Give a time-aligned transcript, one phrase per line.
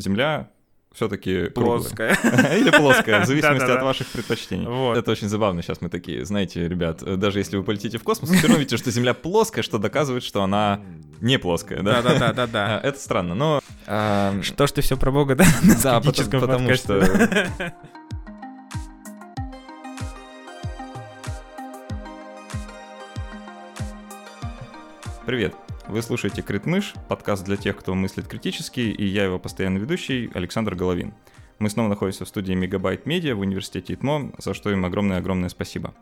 [0.00, 0.50] Земля
[0.92, 2.16] все-таки плоская.
[2.56, 4.66] Или плоская, в зависимости от ваших предпочтений.
[4.98, 5.62] Это очень забавно.
[5.62, 8.90] Сейчас мы такие, знаете, ребят, даже если вы полетите в космос, все равно видите, что
[8.90, 10.80] Земля плоская, что доказывает, что она
[11.20, 11.82] не плоская.
[11.82, 13.60] Да, да, да, да, Это странно, но...
[14.42, 15.44] Что ж ты все про Бога, да?
[15.82, 17.72] Да, потому что...
[25.26, 25.54] Привет!
[25.90, 30.76] Вы слушаете Критмыш, подкаст для тех, кто мыслит критически, и я его постоянный ведущий Александр
[30.76, 31.14] Головин.
[31.58, 35.92] Мы снова находимся в студии Мегабайт Медиа в университете ИТМО, за что им огромное-огромное спасибо.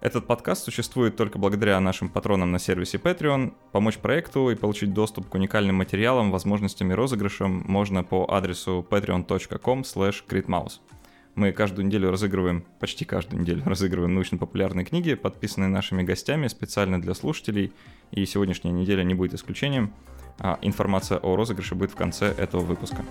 [0.00, 3.54] Этот подкаст существует только благодаря нашим патронам на сервисе Patreon.
[3.72, 9.80] Помочь проекту и получить доступ к уникальным материалам, возможностям и розыгрышам можно по адресу patreon.com
[9.80, 10.78] critmouse.
[11.34, 17.14] Мы каждую неделю разыгрываем, почти каждую неделю разыгрываем научно-популярные книги, подписанные нашими гостями специально для
[17.14, 17.72] слушателей–
[18.12, 19.92] и сегодняшняя неделя не будет исключением.
[20.38, 23.04] А информация о розыгрыше будет в конце этого выпуска.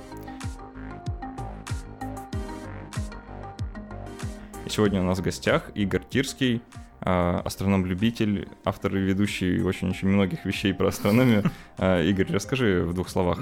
[4.65, 6.61] И сегодня у нас в гостях Игорь Тирский,
[6.99, 11.43] а, астроном-любитель, автор и ведущий очень-очень многих вещей про астрономию.
[11.77, 13.39] А, Игорь, расскажи в двух словах.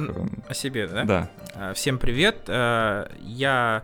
[0.47, 1.03] О себе, да?
[1.03, 1.31] Да.
[1.55, 2.44] А, всем привет.
[2.47, 3.83] Я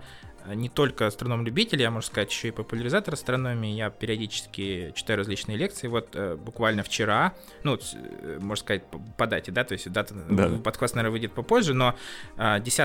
[0.53, 3.73] не только астроном-любитель, я, можно сказать, еще и популяризатор астрономии.
[3.73, 5.87] Я периодически читаю различные лекции.
[5.87, 10.13] Вот э, буквально вчера, ну, э, можно сказать, по, по дате, да, то есть дата,
[10.13, 10.49] да.
[10.63, 11.95] подкаст, наверное, выйдет попозже, но
[12.37, 12.79] э, 10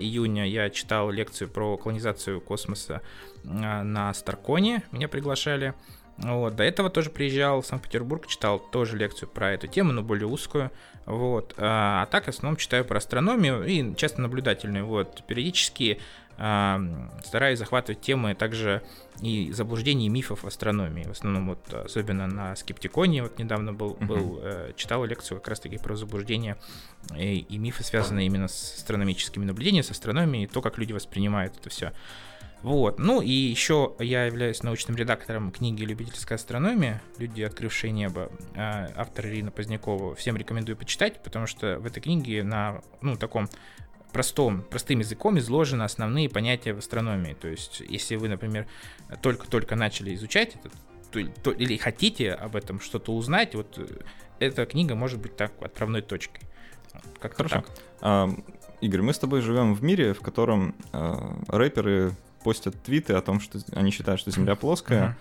[0.00, 3.00] июня я читал лекцию про колонизацию космоса
[3.44, 5.74] э, на Старконе, меня приглашали.
[6.18, 10.26] Вот, до этого тоже приезжал в Санкт-Петербург, читал тоже лекцию про эту тему, но более
[10.26, 10.70] узкую.
[11.04, 11.54] Вот.
[11.58, 14.86] А, а так в основном читаю про астрономию и часто наблюдательную.
[14.86, 15.24] Вот.
[15.26, 16.00] Периодически
[16.36, 18.82] стараюсь захватывать темы также
[19.22, 21.04] и заблуждений и мифов в астрономии.
[21.04, 25.60] В основном вот особенно на скептиконе вот недавно был, был э, читал лекцию как раз
[25.60, 26.58] таки про заблуждения
[27.16, 31.56] и, и мифы, связанные именно с астрономическими наблюдениями, с астрономией, и то, как люди воспринимают
[31.56, 31.92] это все.
[32.62, 32.98] Вот.
[32.98, 37.02] Ну и еще я являюсь научным редактором книги «Любительская астрономия.
[37.18, 38.30] Люди, открывшие небо».
[38.56, 40.14] А, автор Ирина Позднякова.
[40.14, 43.48] Всем рекомендую почитать, потому что в этой книге на ну, таком
[44.12, 47.34] простом, простым языком изложены основные понятия в астрономии.
[47.34, 48.66] То есть, если вы, например,
[49.20, 53.86] только-только начали изучать это, то, или хотите об этом что-то узнать, вот э,
[54.38, 56.42] эта книга может быть так отправной точкой.
[57.20, 57.56] Как Хорошо.
[57.56, 57.70] Так.
[58.00, 58.30] А,
[58.80, 62.12] Игорь, мы с тобой живем в мире, в котором а, рэперы
[62.44, 65.02] постят твиты о том, что они считают, что Земля плоская.
[65.02, 65.14] Uh-huh.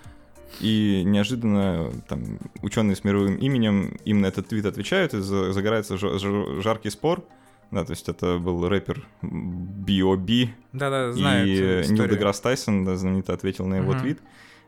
[0.59, 6.89] И неожиданно там ученые с мировым именем им на этот твит отвечают, и загорается жаркий
[6.89, 7.25] спор
[7.71, 10.49] да, то есть это был рэпер B.O.B.
[10.73, 13.99] Да-да, знаю И Нил Деграсс Тайсон да, знаменито ответил на его uh-huh.
[13.99, 14.19] твит.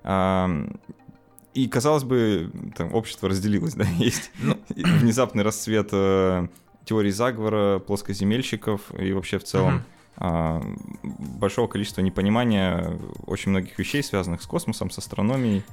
[0.03, 0.49] А,
[1.53, 4.57] и, казалось бы, там общество разделилось, да, есть ну...
[4.75, 6.47] внезапный расцвет э,
[6.85, 9.83] теории заговора, плоскоземельщиков и вообще в целом
[10.17, 10.77] uh-huh.
[11.39, 15.63] большого количества непонимания очень многих вещей, связанных с космосом, с астрономией.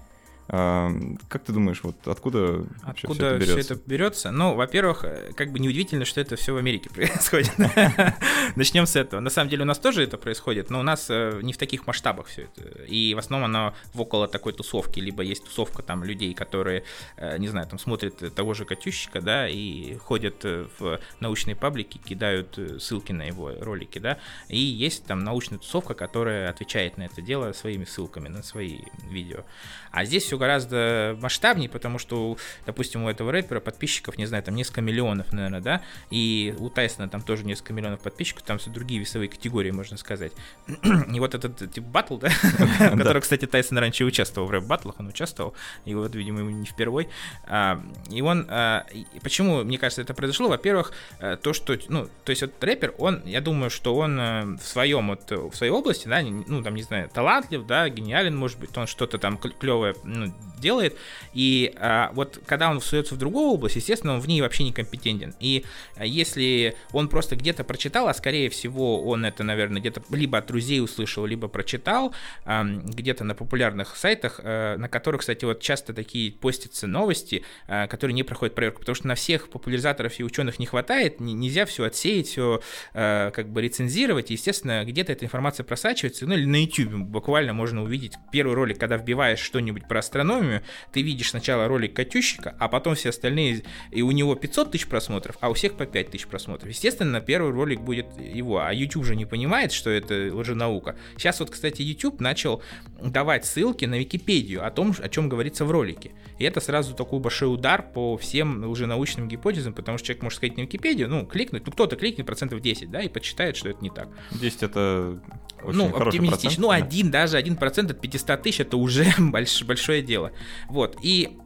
[0.47, 4.31] Как ты думаешь, вот откуда, откуда все это, все это берется?
[4.31, 7.53] Ну, во-первых, э, как бы неудивительно, что это все в Америке происходит.
[8.56, 9.21] Начнем с этого.
[9.21, 11.87] На самом деле у нас тоже это происходит, но у нас э, не в таких
[11.87, 12.83] масштабах все это.
[12.84, 16.84] И в основном оно в около такой тусовки, либо есть тусовка там людей, которые,
[17.16, 22.59] э, не знаю, там смотрят того же Катющика, да, и ходят в научные паблики, кидают
[22.81, 24.19] ссылки на его ролики, да,
[24.49, 29.44] и есть там научная тусовка, которая отвечает на это дело своими ссылками на свои видео.
[29.91, 32.37] А здесь все гораздо масштабнее, потому что,
[32.67, 37.09] допустим, у этого рэпера подписчиков, не знаю, там несколько миллионов, наверное, да, и у Тайсона
[37.09, 40.33] там тоже несколько миллионов подписчиков, там все другие весовые категории, можно сказать.
[41.12, 42.28] и вот этот тип батл, да,
[42.91, 46.66] в котором, кстати, Тайсон раньше участвовал в рэп-батлах, он участвовал, и вот, видимо, ему не
[46.66, 47.09] впервой.
[47.47, 48.87] А, и он, а,
[49.22, 50.49] почему, мне кажется, это произошло?
[50.49, 54.45] Во-первых, э, то, что, ну, то есть вот рэпер, он, я думаю, что он э,
[54.56, 58.59] в своем, вот, в своей области, да, ну, там, не знаю, талантлив, да, гениален, может
[58.59, 60.96] быть, он что-то там клевое, ну, ну, делает.
[61.34, 65.34] И а, вот когда он суется в другую область, естественно, он в ней вообще некомпетентен.
[65.40, 65.64] И
[65.96, 70.47] а, если он просто где-то прочитал, а скорее всего он это, наверное, где-то либо от
[70.47, 75.92] друзей услышал, либо прочитал а, где-то на популярных сайтах, а, на которых, кстати, вот часто
[75.92, 80.59] такие постятся новости, а, которые не проходят проверку, потому что на всех популяризаторов и ученых
[80.59, 82.62] не хватает, нельзя все отсеять, все
[82.94, 87.53] а, как бы рецензировать, и, естественно, где-то эта информация просачивается, ну или на YouTube буквально
[87.53, 90.63] можно увидеть первый ролик, когда вбиваешь что-нибудь про астрономию,
[90.93, 95.37] ты видишь сначала ролик Катющика, а потом все остальные, и у него 500 тысяч просмотров,
[95.41, 96.69] а у всех по 5 тысяч просмотров.
[96.69, 100.97] Естественно, первый ролик будет его, а YouTube же не понимает, что это лженаука.
[101.16, 102.63] Сейчас вот, кстати, YouTube начал
[103.01, 106.13] давать ссылки на Википедию о том, о чем говорится в ролике.
[106.39, 110.57] И это сразу такой большой удар по всем лженаучным гипотезам, потому что человек может сказать
[110.57, 113.91] на Википедию, ну, кликнуть, ну, кто-то кликнет процентов 10, да, и почитает, что это не
[113.91, 114.09] так.
[114.33, 115.21] 10 это
[115.63, 116.28] очень ну, оптимистично.
[116.28, 116.59] процент.
[116.59, 120.33] Ну, один, даже один процент от 500 тысяч, это уже больш- большое дело.
[120.68, 121.39] Вот, и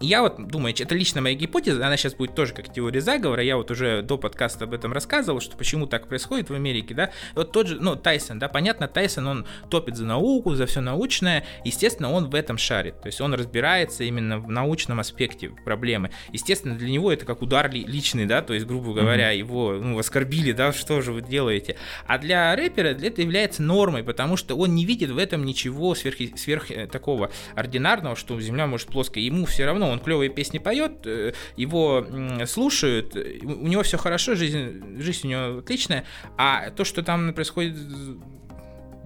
[0.00, 3.56] я вот думаю, это лично моя гипотеза, она сейчас будет тоже как теория заговора, я
[3.56, 7.52] вот уже до подкаста об этом рассказывал, что почему так происходит в Америке, да, вот
[7.52, 12.12] тот же, ну, Тайсон, да, понятно, Тайсон, он топит за науку, за все научное, естественно,
[12.12, 16.90] он в этом шарит, то есть он разбирается именно в научном аспекте проблемы, естественно, для
[16.90, 20.72] него это как удар ли- личный, да, то есть, грубо говоря, его, ну, оскорбили, да,
[20.72, 25.10] что же вы делаете, а для рэпера это является нормой, потому что он не видит
[25.10, 29.22] в этом ничего сверх, сверх э, такого ординарного, что Земля может плоская.
[29.22, 32.06] Ему все равно, он клевые песни поет, э, его
[32.46, 36.04] слушают, э, у него все хорошо, жизнь, жизнь у него отличная,
[36.36, 37.76] а то, что там происходит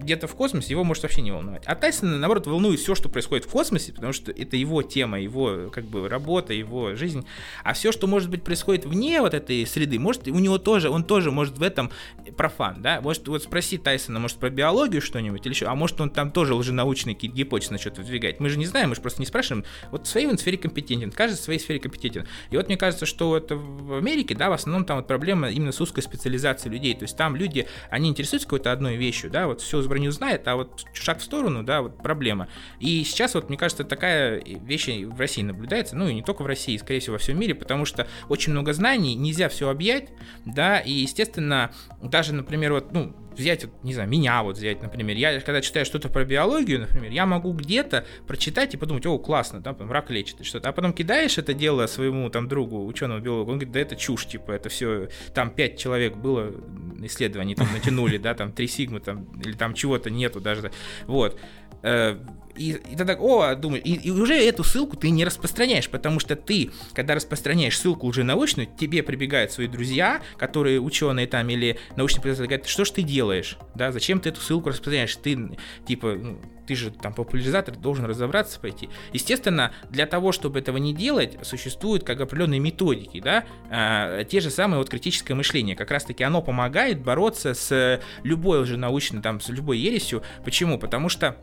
[0.03, 1.63] где-то в космосе, его может вообще не волновать.
[1.65, 5.69] А Тайсона, наоборот, волнует все, что происходит в космосе, потому что это его тема, его
[5.71, 7.25] как бы работа, его жизнь.
[7.63, 11.03] А все, что может быть происходит вне вот этой среды, может, у него тоже, он
[11.03, 11.91] тоже может в этом
[12.37, 13.01] профан, да?
[13.01, 16.53] Может, вот спроси Тайсона, может, про биологию что-нибудь или еще, а может, он там тоже
[16.53, 18.39] лженаучные какие-то гипотезы начнет выдвигать.
[18.39, 19.65] Мы же не знаем, мы же просто не спрашиваем.
[19.91, 22.27] Вот в своей он сфере компетентен, каждый в своей сфере компетентен.
[22.49, 25.71] И вот мне кажется, что вот в Америке, да, в основном там вот проблема именно
[25.71, 26.93] с узкой специализацией людей.
[26.93, 30.55] То есть там люди, они интересуются какой-то одной вещью, да, вот все броню знает, а
[30.55, 32.47] вот шаг в сторону, да, вот проблема.
[32.79, 36.47] И сейчас вот, мне кажется, такая вещь в России наблюдается, ну и не только в
[36.47, 40.09] России, скорее всего, во всем мире, потому что очень много знаний, нельзя все объять,
[40.45, 45.39] да, и, естественно, даже, например, вот, ну, взять, не знаю, меня вот взять, например, я
[45.41, 49.73] когда читаю что-то про биологию, например, я могу где-то прочитать и подумать, о, классно, да,
[49.73, 53.51] там, рак лечит и что-то, а потом кидаешь это дело своему там другу, ученому биологу,
[53.51, 56.53] он говорит, да это чушь, типа, это все, там пять человек было
[57.01, 60.71] исследований, там натянули, да, там три сигмы, там, или там чего-то нету даже,
[61.05, 61.39] вот,
[61.83, 62.17] Э,
[62.55, 66.35] и, и так, о, думаешь, и, и уже эту ссылку ты не распространяешь, потому что
[66.35, 72.21] ты, когда распространяешь ссылку уже научную, тебе прибегают свои друзья, которые ученые там или научные
[72.21, 75.57] преподаватели, говорят, что ж ты делаешь, да, зачем ты эту ссылку распространяешь, ты,
[75.87, 78.89] типа, ну, ты же там популяризатор, должен разобраться пойти.
[79.11, 84.49] Естественно, для того, чтобы этого не делать, существуют как определенные методики, да, а, те же
[84.49, 89.49] самые вот критическое мышление, как раз-таки оно помогает бороться с любой уже научной, там, с
[89.49, 90.23] любой ересью.
[90.45, 90.77] Почему?
[90.77, 91.37] Потому что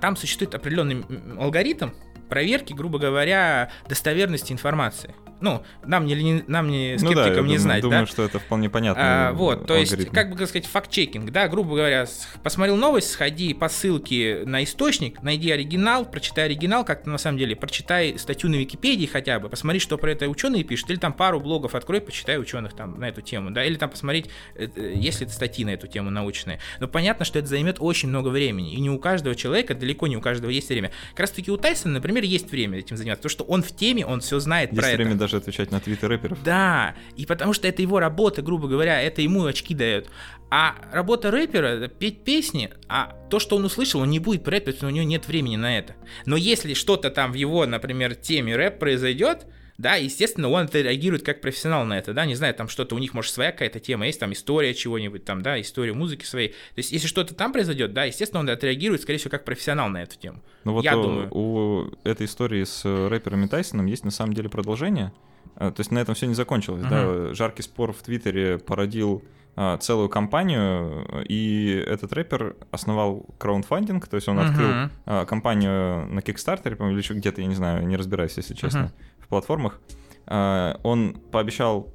[0.00, 1.04] там существует определенный
[1.38, 1.90] алгоритм
[2.28, 5.14] проверки, грубо говоря, достоверности информации.
[5.44, 8.06] Ну, нам не, нам не Ну да, я скептикам не думаю, знать, думаю, да?
[8.06, 9.28] что это вполне понятно.
[9.28, 12.06] А, вот, то есть, как бы сказать, факт-чекинг, да, грубо говоря,
[12.42, 17.54] посмотрел новость, сходи по ссылке на источник, найди оригинал, прочитай оригинал, как на самом деле,
[17.56, 21.40] прочитай статью на Википедии хотя бы, посмотри, что про это ученые пишут, или там пару
[21.40, 25.26] блогов открой, почитай ученых там на эту тему, да, или там посмотреть, э, э, если
[25.26, 26.58] это статьи на эту тему научные.
[26.80, 30.16] Но понятно, что это займет очень много времени, и не у каждого человека, далеко не
[30.16, 30.90] у каждого есть время.
[31.10, 34.06] Как раз таки у Тайсона, например, есть время этим заниматься, потому что он в теме,
[34.06, 34.96] он все знает Есть про это.
[34.96, 36.42] время даже отвечать на твиты рэперов.
[36.42, 40.08] Да, и потому что это его работа, грубо говоря, это ему очки дает.
[40.50, 44.44] А работа рэпера это петь песни, а то, что он услышал, он не будет
[44.76, 45.96] что у него нет времени на это.
[46.26, 49.46] Но если что-то там в его, например, теме рэп произойдет,
[49.78, 52.98] да, естественно, он это реагирует как профессионал на это, да, не знаю, там что-то у
[52.98, 56.48] них, может, своя какая-то тема есть, там история чего-нибудь, там, да, история музыки своей.
[56.48, 60.02] То есть, если что-то там произойдет, да, естественно, он отреагирует, скорее всего, как профессионал на
[60.02, 60.42] эту тему.
[60.64, 61.28] Ну вот Я у, думаю.
[61.32, 65.12] у этой истории с э, рэпером и Тайсоном есть на самом деле продолжение.
[65.56, 66.82] Э, То есть на этом все не закончилось.
[66.88, 67.34] Да?
[67.34, 69.24] Жаркий спор в Твиттере породил
[69.56, 74.90] а, целую компанию, и этот рэпер основал краундфандинг, то есть он открыл Мгм.
[75.06, 78.92] а, компанию на по-моему, или еще где-то, я не знаю, не разбираюсь, если честно.
[79.24, 79.80] В платформах.
[80.26, 81.88] А, Он пообещал,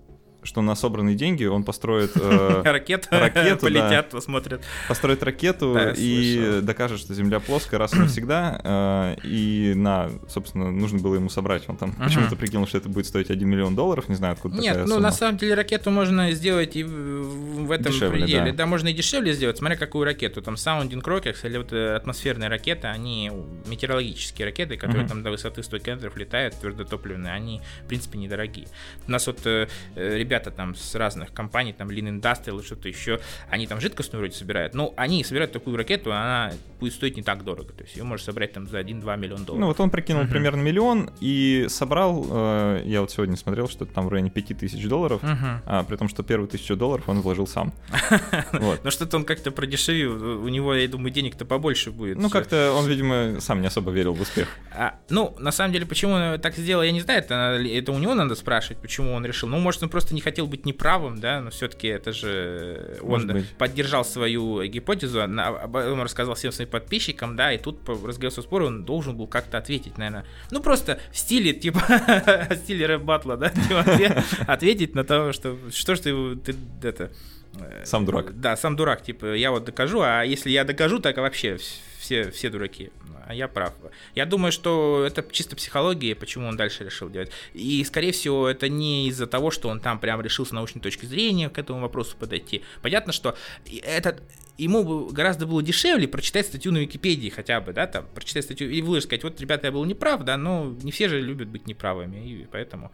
[0.44, 4.62] что на собранные деньги он построит э, Ракета, ракету, полетят, посмотрят.
[4.88, 6.62] построит ракету Да, и слышал.
[6.62, 8.62] докажет, что Земля плоская раз и навсегда.
[8.64, 11.64] э, И на, собственно, нужно было ему собрать.
[11.68, 12.04] Он там Мгм.
[12.06, 14.96] почему-то прикинул, что это будет стоить 1 миллион долларов, не знаю, откуда Нет, такая ну
[14.96, 15.02] сумма.
[15.04, 18.52] на самом деле ракету можно сделать и в, этом Дешевле, пределе.
[18.52, 18.58] да.
[18.60, 18.66] Да.
[18.66, 20.42] можно и дешевле сделать, смотря какую ракету.
[20.42, 23.32] Там Sounding Rockets или вот э, атмосферные ракеты, они
[23.68, 25.10] метеорологические ракеты, которые Мгм.
[25.10, 28.68] там до высоты 100 километров летают, твердотопливные, они, в принципе, недорогие.
[29.08, 32.88] У нас вот э, э, ребята там с разных компаний, там Lean Industrial или что-то
[32.88, 33.20] еще,
[33.50, 37.44] они там жидкостную вроде собирают, но они собирают такую ракету, она будет стоить не так
[37.44, 39.62] дорого, то есть ее можно собрать там за 1-2 миллиона долларов.
[39.62, 40.30] Ну вот он прикинул uh-huh.
[40.30, 45.24] примерно миллион и собрал, э, я вот сегодня смотрел, что там в районе 5000 долларов,
[45.24, 45.62] uh-huh.
[45.66, 47.74] а, при том, что первую тысячу долларов он вложил сам.
[48.84, 52.18] Но что-то он как-то продешевил, у него, я думаю, денег-то побольше будет.
[52.18, 54.48] Ну как-то он, видимо, сам не особо верил в успех.
[54.72, 58.14] А, ну, на самом деле, почему он так сделал, я не знаю, это у него
[58.14, 59.50] надо спрашивать, почему он решил.
[59.50, 64.06] Ну, может, он просто не хотел быть неправым, да, но все-таки это же он поддержал
[64.06, 69.28] свою гипотезу, он рассказал всем своим подписчикам, да, и тут разгорелся спор, он должен был
[69.28, 70.26] как-то ответить, наверное.
[70.52, 71.80] Ну, просто в стиле, типа,
[72.50, 77.12] в стиле рэп-батла, да, типа, ответить на то, что что ж ты, ты это...
[77.60, 78.40] Э, сам дурак.
[78.40, 81.58] Да, сам дурак, типа, я вот докажу, а если я докажу, так вообще
[82.10, 82.90] все, все дураки.
[83.28, 83.74] А я прав.
[84.16, 87.32] Я думаю, что это чисто психология, почему он дальше решил делать.
[87.54, 91.06] И, скорее всего, это не из-за того, что он там прям решил с научной точки
[91.06, 92.64] зрения к этому вопросу подойти.
[92.82, 93.38] Понятно, что
[93.84, 94.24] этот
[94.58, 98.82] ему гораздо было дешевле прочитать статью на Википедии хотя бы, да, там, прочитать статью и
[98.82, 102.28] выложить, сказать, вот, ребята, я был неправ, да, но не все же любят быть неправыми,
[102.28, 102.92] и поэтому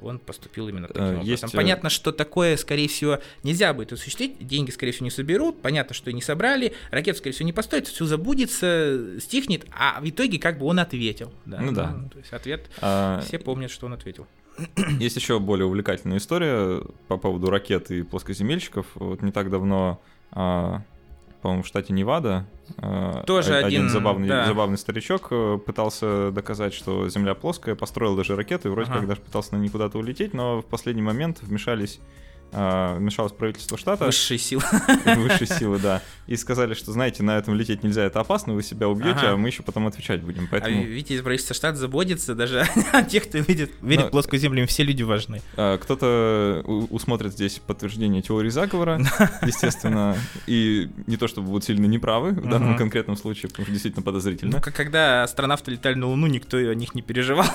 [0.00, 1.42] он поступил именно таким э, Есть...
[1.44, 1.50] образом.
[1.50, 5.94] Э, понятно, что такое, скорее всего, нельзя будет осуществить, деньги, скорее всего, не соберут, понятно,
[5.94, 10.38] что и не собрали, ракет, скорее всего, не построят, все забудется, стихнет, а в итоге
[10.38, 11.32] как бы он ответил.
[11.46, 11.90] Да, ну да.
[11.90, 13.20] Ну, то есть ответ, а...
[13.26, 14.26] все помнят, что он ответил.
[14.98, 18.86] Есть еще более увлекательная история по поводу ракет и плоскоземельщиков.
[18.94, 20.02] Вот не так давно
[20.32, 20.82] а,
[21.40, 22.46] по-моему, в штате Невада.
[22.78, 24.46] Э, Тоже один, один забавный, да.
[24.46, 29.00] забавный старичок э, пытался доказать, что Земля плоская, построил даже ракету и вроде ага.
[29.00, 32.02] как даже пытался на ней куда-то улететь, но в последний момент вмешались а,
[32.52, 34.06] вмешалось правительство штата.
[34.06, 34.62] Высшие силы.
[35.04, 36.02] Высшие силы, да.
[36.26, 39.32] И сказали, что, знаете, на этом лететь нельзя, это опасно, вы себя убьете, ага.
[39.32, 40.48] а мы еще потом отвечать будем.
[40.50, 40.80] Поэтому...
[40.80, 42.60] А видите, правительство штата заботится даже
[42.92, 44.08] о тех, кто видит, верит Но...
[44.08, 45.42] в плоскую землю, им все люди важны.
[45.56, 49.00] А, кто-то усмотрит здесь подтверждение теории заговора,
[49.46, 50.16] естественно,
[50.46, 54.52] и не то чтобы будут сильно неправы в данном конкретном случае, потому что действительно подозрительно.
[54.64, 57.46] Ну, когда астронавты летали на Луну, никто о них не переживал.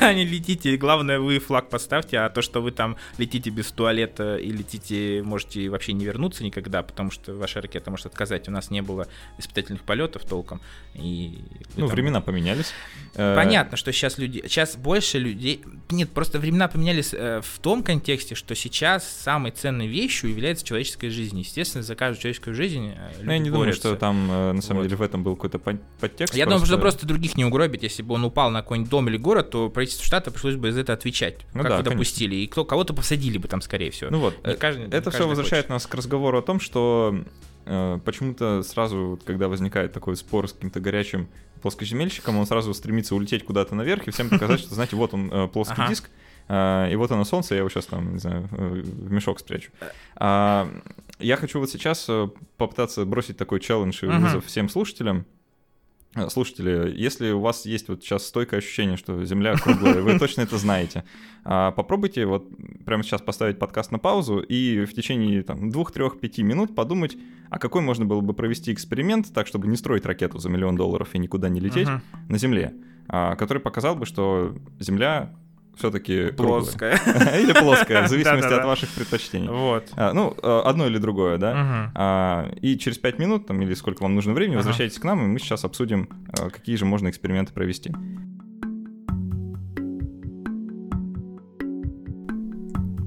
[0.00, 4.52] Они летите, главное, вы флаг поставьте, а то, что вы там летите без туалета и
[4.52, 8.48] летите, можете вообще не вернуться никогда, потому что ваша ракета может отказать.
[8.48, 9.08] У нас не было
[9.38, 10.60] испытательных полетов толком.
[10.94, 11.38] И
[11.76, 11.94] ну, там...
[11.94, 12.72] времена поменялись.
[13.14, 17.82] Э, Понятно, что сейчас люди, сейчас больше людей, нет, просто времена поменялись э, в том
[17.82, 21.38] контексте, что сейчас самой ценной вещью является человеческая жизнь.
[21.38, 24.84] Естественно, за каждую человеческую жизнь э, люди Я не думаю, что там на самом вот.
[24.84, 26.34] деле в этом был какой-то подтекст.
[26.34, 26.44] Я просто...
[26.44, 27.82] думаю, что просто других не угробить.
[27.82, 30.80] Если бы он упал на какой-нибудь дом или город, то правительство штата пришлось бы за
[30.80, 31.46] это отвечать.
[31.54, 32.36] Ну, как да, допустили.
[32.36, 34.10] И кто, кого-то посадили бы там, скорее всего.
[34.10, 35.70] Ну вот, не каждый, это все возвращает хочет.
[35.70, 37.24] нас к разговору о том, что
[37.66, 41.28] э, почему-то сразу, когда возникает такой спор с каким-то горячим
[41.62, 45.48] плоскоземельщиком, он сразу стремится улететь куда-то наверх и всем показать, что, знаете, вот он э,
[45.48, 45.88] плоский ага.
[45.88, 46.10] диск,
[46.48, 49.70] э, и вот оно солнце, я его сейчас там, не знаю, э, в мешок спрячу.
[50.16, 50.68] А,
[51.18, 55.26] я хочу вот сейчас э, попытаться бросить такой челлендж и вызов всем слушателям.
[56.14, 60.42] Э, слушатели, если у вас есть вот сейчас стойкое ощущение, что Земля круглая, вы точно
[60.42, 61.04] это знаете,
[61.44, 62.48] а, попробуйте вот
[62.84, 67.16] прямо сейчас поставить подкаст на паузу и в течение там, двух, трех, пяти минут подумать,
[67.50, 71.10] а какой можно было бы провести эксперимент так, чтобы не строить ракету за миллион долларов
[71.14, 72.00] и никуда не лететь uh-huh.
[72.28, 72.74] на Земле,
[73.08, 75.34] а, который показал бы, что Земля
[75.76, 77.00] все-таки плоская.
[77.40, 79.48] Или плоская, в зависимости от ваших предпочтений.
[79.48, 79.88] Вот.
[79.96, 81.90] А, ну, э, одно или другое, да.
[81.94, 85.26] А, и через 5 минут, там, или сколько вам нужно времени, возвращайтесь к нам, и
[85.26, 87.92] мы сейчас обсудим, э, какие же можно эксперименты провести.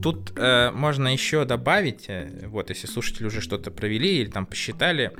[0.01, 5.11] Тут э, можно еще добавить, э, вот если слушатели уже что-то провели или там посчитали,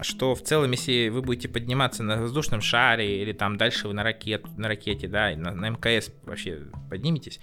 [0.00, 4.02] что в целом, если вы будете подниматься на воздушном шаре или там дальше вы на,
[4.02, 7.40] ракет, на ракете, да, на, на МКС вообще подниметесь,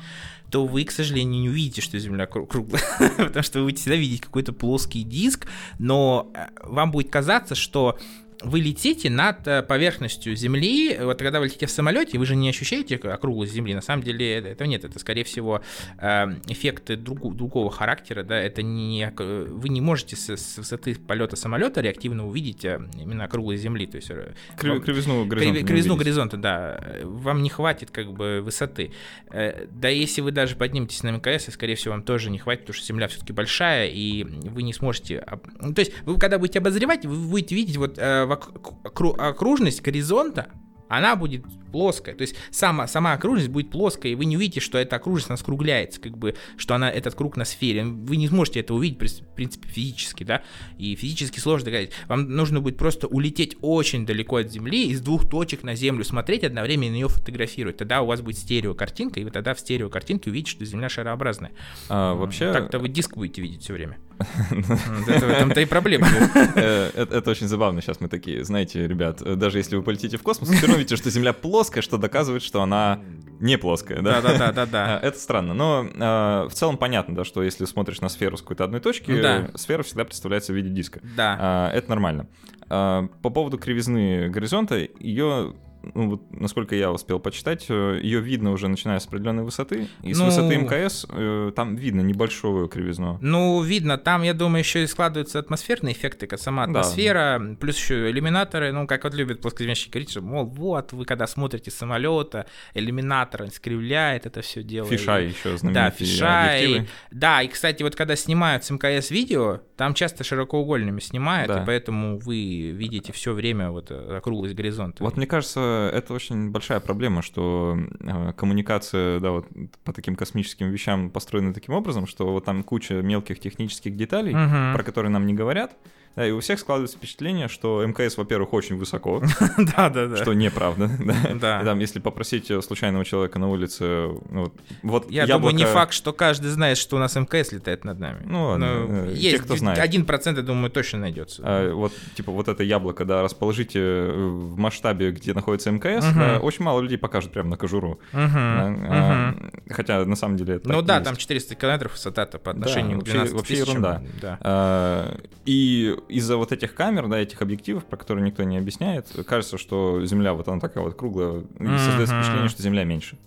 [0.49, 2.83] то вы, к сожалению, не увидите, что Земля круглая,
[3.17, 5.47] потому что вы будете всегда видеть какой-то плоский диск,
[5.79, 7.97] но э, вам будет казаться, что
[8.43, 12.49] вы летите над э, поверхностью Земли, вот когда вы летите в самолете, вы же не
[12.49, 15.61] ощущаете округлость Земли, на самом деле этого нет, это скорее всего
[15.99, 21.35] эм, эффекты друг, другого характера, да, это не, вы не можете с, с высоты полета
[21.35, 26.37] самолета реактивно увидеть э, именно округлость Земли, то есть э, Крив, кривизну горизонта, кривизну горизонта,
[26.37, 28.91] да, вам не хватит как бы высоты,
[29.31, 32.85] да если вы даже подниметесь на МКС, скорее всего вам тоже не хватит, потому что
[32.85, 37.55] Земля все-таки большая, и вы не сможете, то есть вы когда будете обозревать, вы будете
[37.55, 37.97] видеть вот
[38.33, 40.51] окружность горизонта
[40.89, 42.15] она будет плоская.
[42.15, 45.37] То есть сама, сама окружность будет плоская, и вы не увидите, что эта окружность, она
[45.37, 47.83] скругляется, как бы, что она, этот круг на сфере.
[47.83, 50.43] Вы не сможете это увидеть, в принципе, физически, да,
[50.77, 51.91] и физически сложно доказать.
[52.07, 56.43] Вам нужно будет просто улететь очень далеко от Земли, из двух точек на Землю смотреть,
[56.43, 57.77] одновременно ее фотографировать.
[57.77, 61.51] Тогда у вас будет стереокартинка, и вы тогда в стереокартинке увидите, что Земля шарообразная.
[61.89, 62.53] А, вообще...
[62.53, 63.97] Так-то вы диск будете видеть все время.
[64.49, 66.07] В этом-то и проблема.
[66.55, 67.81] Э, это очень забавно.
[67.81, 71.09] Сейчас мы такие, знаете, ребят, даже если вы полетите в космос, все равно видите, что
[71.09, 72.99] Земля плоская, что доказывает, что она
[73.39, 74.21] не плоская, да?
[74.21, 74.99] Да, да, да, да.
[75.01, 78.63] Это странно, но э, в целом понятно, да, что если смотришь на сферу с какой-то
[78.63, 79.49] одной точки, да.
[79.55, 80.99] сфера всегда представляется в виде диска.
[81.15, 81.69] Да.
[81.73, 82.27] Э, это нормально.
[82.69, 85.53] Э, по поводу кривизны горизонта, ее
[85.93, 89.87] ну, вот, насколько я успел почитать, э, ее видно уже начиная с определенной высоты.
[90.03, 93.17] И с ну, высоты МКС э, там видно небольшую кривизну.
[93.21, 97.55] Ну, видно, там, я думаю, еще и складываются атмосферные эффекты, как сама атмосфера, да.
[97.55, 98.71] плюс еще иллюминаторы.
[98.71, 104.25] Ну, как вот любят плоскоземельщики говорить, что, мол, вот, вы когда смотрите самолета, иллюминатор скривляет
[104.25, 104.87] это все дело.
[104.87, 106.87] Фишай еще знаменитые Да, фишай.
[107.11, 111.61] Да, и, кстати, вот когда снимают с МКС видео, там часто широкоугольными снимают, да.
[111.61, 115.03] и поэтому вы видите все время вот э, округлость горизонта.
[115.03, 119.47] Вот мне кажется, это очень большая проблема, что э, коммуникация, да, вот
[119.83, 124.75] по таким космическим вещам построена таким образом, что вот там куча мелких технических деталей, угу.
[124.75, 125.75] про которые нам не говорят,
[126.17, 129.21] да, и у всех складывается впечатление, что МКС, во-первых, очень высоко.
[129.57, 130.17] Да, да, да.
[130.17, 130.89] Что неправда.
[131.37, 131.63] Да.
[131.63, 136.47] Там, если попросить случайного человека на улице, ну, вот Я думаю, не факт, что каждый
[136.47, 138.23] знает, что у нас МКС летает над нами.
[138.25, 138.65] Ну, ладно.
[138.65, 139.77] Э, есть кто знает.
[139.77, 141.43] Один процент, я думаю, точно найдется.
[141.45, 146.05] А, вот, типа, вот это яблоко, да, расположите в масштабе, где находится МКС,
[146.41, 147.99] очень мало людей покажут прямо на кожуру.
[148.13, 149.35] А,
[149.69, 153.33] хотя, на самом деле, это Ну да, там 400 километров высота-то по отношению к 12
[153.35, 154.01] Вообще ерунда.
[154.41, 159.57] А, и из-за вот этих камер, да, этих объективов, про которые никто не объясняет, кажется,
[159.57, 163.17] что Земля вот она такая вот круглая, и создается впечатление, что Земля меньше.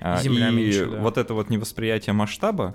[0.00, 0.98] А, Земля и меньше, да.
[0.98, 2.74] вот это вот невосприятие масштаба,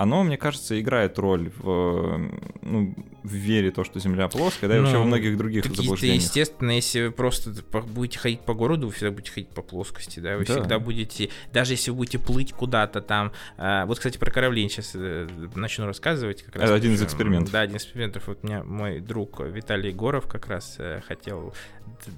[0.00, 2.30] оно, мне кажется, играет роль в,
[2.62, 6.22] ну, в вере то, что Земля плоская, да, и вообще во ну, многих других заблуждениях.
[6.22, 7.52] естественно, если вы просто
[7.92, 10.54] будете ходить по городу, вы всегда будете ходить по плоскости, да, вы да.
[10.54, 14.92] всегда будете, даже если вы будете плыть куда-то там, а, вот, кстати, про корабли сейчас
[14.94, 16.44] э, начну рассказывать.
[16.44, 17.52] Как раз Это один из экспериментов.
[17.52, 18.26] Да, один из экспериментов.
[18.26, 21.52] Вот меня мой друг Виталий Горов как раз э, хотел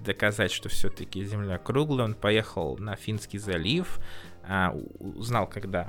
[0.06, 3.98] доказать, что все-таки Земля круглая, он поехал на Финский залив,
[4.44, 5.88] а, узнал, когда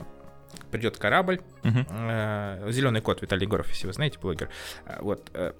[0.71, 1.85] придет корабль, uh-huh.
[2.67, 4.49] э, зеленый кот Виталий Егоров, если вы знаете, блогер,
[4.85, 5.53] э, вот, э,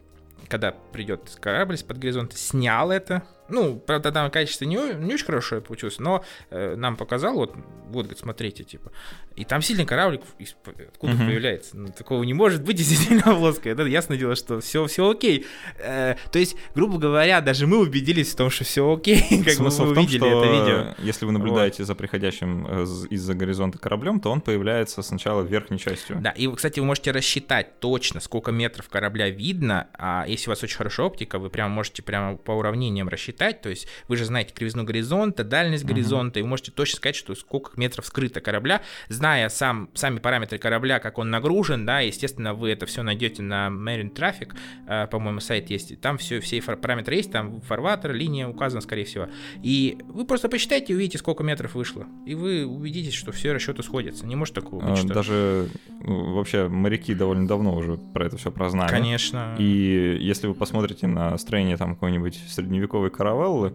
[0.48, 5.62] когда придет корабль из-под горизонта, снял это, ну, правда, там качество не, не очень хорошее
[5.62, 7.56] получилось, но э, нам показал, вот,
[7.88, 8.92] вот, говорит, смотрите, типа.
[9.36, 10.22] И там сильный кораблик
[10.66, 11.26] откуда uh-huh.
[11.26, 11.78] появляется.
[11.78, 13.74] Ну, такого не может быть, если сильно плоское.
[13.74, 15.46] Это ясно дело, что все, все окей.
[15.80, 19.86] Э, то есть, грубо говоря, даже мы убедились в том, что все окей, как Смысл
[19.86, 20.96] мы увидели том, что это видео.
[21.00, 21.88] Если вы наблюдаете вот.
[21.88, 26.18] за приходящим э, из-за горизонта кораблем, то он появляется сначала верхней частью.
[26.22, 30.64] Да, и, кстати, вы можете рассчитать точно, сколько метров корабля видно, а если у вас
[30.64, 34.26] очень хорошая оптика, вы прямо можете прямо по уравнениям рассчитать, считать, то есть вы же
[34.26, 38.82] знаете кривизну горизонта, дальность горизонта, и вы можете точно сказать, что сколько метров скрыто корабля,
[39.10, 43.68] зная сам, сами параметры корабля, как он нагружен, да, естественно, вы это все найдете на
[43.68, 44.54] Marine Traffic,
[44.88, 49.28] э, по-моему, сайт есть, там все, все параметры есть, там фарватер, линия указана, скорее всего,
[49.62, 53.84] и вы просто посчитайте и увидите, сколько метров вышло, и вы убедитесь, что все расчеты
[53.84, 55.14] сходятся, не может такого быть, а, что...
[55.14, 55.70] Даже
[56.02, 58.90] ну, вообще моряки довольно давно уже про это все прознали.
[58.90, 59.56] Конечно.
[59.58, 63.74] И если вы посмотрите на строение там какой-нибудь средневековой каравеллы,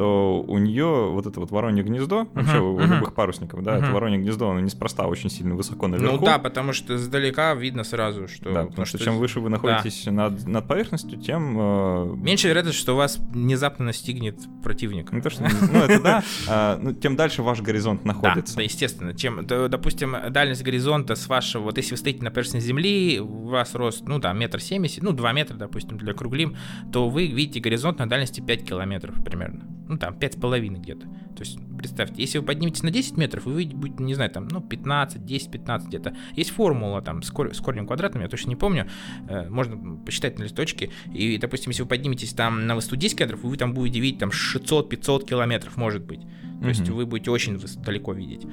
[0.00, 2.94] то у нее вот это вот воронье гнездо, uh-huh, вообще у uh-huh.
[2.94, 3.84] любых парусников, да, uh-huh.
[3.84, 6.16] это воронье гнездо, оно неспроста очень сильно высоко наверху.
[6.16, 8.50] Ну да, потому что издалека видно сразу, что...
[8.50, 10.12] Да, потому что, что чем выше вы находитесь да.
[10.12, 11.54] над, над поверхностью, тем...
[11.60, 12.14] Э...
[12.16, 15.12] Меньше вероятность, что вас внезапно настигнет противник.
[15.12, 15.42] Не то, что...
[15.42, 18.56] Ну, это да, а, ну, тем дальше ваш горизонт находится.
[18.56, 19.14] Да, естественно.
[19.14, 21.64] Чем, допустим, дальность горизонта с вашего...
[21.64, 25.12] Вот если вы стоите на поверхности Земли, у вас рост, ну да, метр семьдесят, ну,
[25.12, 26.56] два метра, допустим, для круглим,
[26.90, 31.06] то вы видите горизонт на дальности 5 километров примерно ну там 5,5 где-то.
[31.06, 34.60] То есть представьте, если вы подниметесь на 10 метров, вы будете, не знаю, там, ну
[34.60, 36.16] 15, 10, 15 где-то.
[36.34, 38.86] Есть формула там с, кор- с корнем квадратным, я точно не помню,
[39.28, 40.90] э, можно посчитать на листочке.
[41.12, 44.30] И, допустим, если вы подниметесь там на высоту 10 километров, вы там будете видеть там
[44.30, 46.20] 600-500 километров, может быть.
[46.20, 46.68] То mm-hmm.
[46.68, 48.46] есть вы будете очень далеко видеть.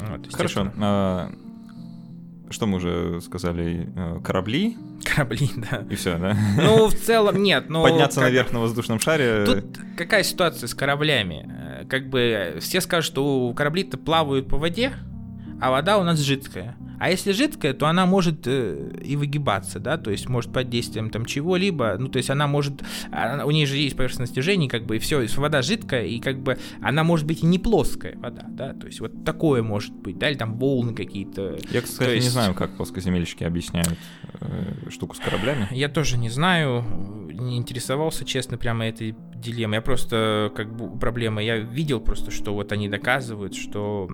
[0.00, 0.72] Вот, Хорошо.
[2.50, 3.88] Что мы уже сказали?
[3.96, 4.76] Э, корабли?
[5.04, 5.84] Корабли, да.
[5.88, 6.36] И все, да?
[6.56, 7.82] Ну, в целом нет, но...
[7.82, 8.28] Подняться как...
[8.28, 9.44] наверх на воздушном шаре...
[9.46, 11.48] Тут какая ситуация с кораблями?
[11.48, 14.92] Э, как бы все скажут, что корабли-то плавают по воде,
[15.60, 16.76] а вода у нас жидкая.
[16.98, 21.08] А если жидкая, то она может э, и выгибаться, да, то есть может под действием
[21.08, 24.84] там чего-либо, ну, то есть она может, она, у нее же есть поверхностное стяжение, как
[24.84, 28.44] бы, и все, вода жидкая, и как бы она может быть и не плоская вода,
[28.48, 31.56] да, то есть вот такое может быть, да, или там волны какие-то.
[31.70, 32.26] Я, кстати, есть...
[32.26, 33.98] не знаю, как плоскоземельщики объясняют
[34.40, 35.68] э, штуку с кораблями.
[35.70, 36.84] Я тоже не знаю,
[37.32, 39.76] не интересовался, честно, прямо этой дилеммой.
[39.76, 44.08] Я просто, как бы, проблема, я видел просто, что вот они доказывают, что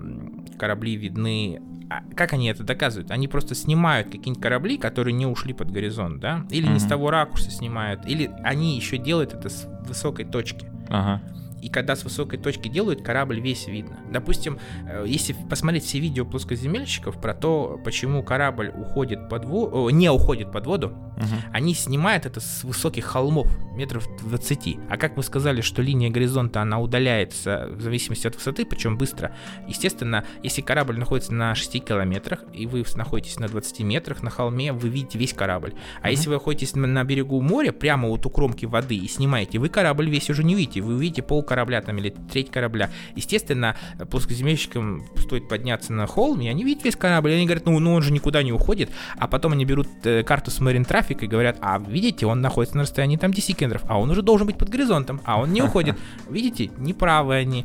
[0.59, 3.13] корабли видны а как они это доказывают?
[3.13, 6.45] Они просто снимают какие-нибудь корабли, которые не ушли под горизонт, да?
[6.51, 6.73] Или mm-hmm.
[6.73, 10.69] не с того ракурса снимают, или они еще делают это с высокой точки.
[10.89, 11.23] Ага.
[11.67, 13.99] И когда с высокой точки делают, корабль весь видно.
[14.09, 20.09] Допустим, э, если посмотреть все видео плоскоземельщиков про то, почему корабль уходит под воду, не
[20.09, 21.27] уходит под воду, угу.
[21.53, 24.79] они снимают это с высоких холмов, метров 20.
[24.89, 29.35] А как мы сказали, что линия горизонта, она удаляется в зависимости от высоты, причем быстро.
[29.67, 34.73] Естественно, если корабль находится на 6 километрах, и вы находитесь на 20 метрах на холме,
[34.73, 35.75] вы видите весь корабль.
[35.97, 36.11] А угу.
[36.11, 40.09] если вы находитесь на берегу моря, прямо вот у кромки воды и снимаете, вы корабль
[40.09, 42.91] весь уже не видите, вы увидите пол корабля там или треть корабля.
[43.15, 43.77] Естественно,
[44.11, 47.95] плоскоземельщикам стоит подняться на холм, и они видят весь корабль, и они говорят, ну, ну
[47.95, 51.27] он же никуда не уходит, а потом они берут э, карту с Marine Traffic и
[51.27, 54.59] говорят, а видите, он находится на расстоянии там 10 километров, а он уже должен быть
[54.59, 55.97] под горизонтом, а он не уходит.
[56.31, 57.65] Видите, неправы они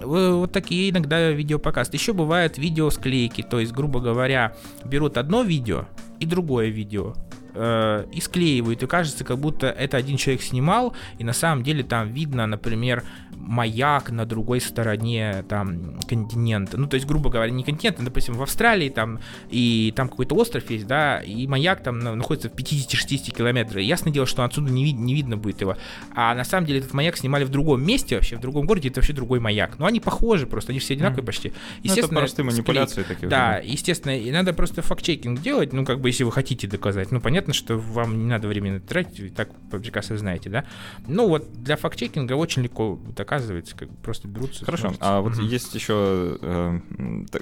[0.00, 2.00] вот такие иногда видео показывают.
[2.00, 5.86] Еще бывают видео склейки, то есть, грубо говоря, берут одно видео
[6.20, 7.14] и другое видео,
[7.54, 11.82] э, и склеивают, и кажется, как будто это один человек снимал, и на самом деле
[11.82, 13.04] там видно, например,
[13.46, 16.76] маяк на другой стороне там континента.
[16.76, 20.34] Ну, то есть, грубо говоря, не континент, а, допустим, в Австралии там, и там какой-то
[20.34, 23.82] остров есть, да, и маяк там находится в 50-60 километрах.
[23.82, 25.76] Ясное дело, что отсюда не, вид- не видно будет его.
[26.14, 29.00] А на самом деле этот маяк снимали в другом месте вообще, в другом городе, это
[29.00, 29.78] вообще другой маяк.
[29.78, 31.26] Но они похожи просто, они все одинаковые mm.
[31.26, 31.52] почти.
[31.82, 33.28] Естественно, ну, это простые манипуляции такие.
[33.28, 33.70] Да, уже.
[33.70, 37.10] естественно, и надо просто факт-чекинг делать, ну, как бы, если вы хотите доказать.
[37.12, 40.64] Ну, понятно, что вам не надо времени тратить, вы так прекрасно знаете, да.
[41.06, 44.64] Ну, вот для факт-чекинга очень легко доказать оказывается, как просто берутся.
[44.64, 45.44] Хорошо, а вот mm-hmm.
[45.44, 46.80] есть еще э,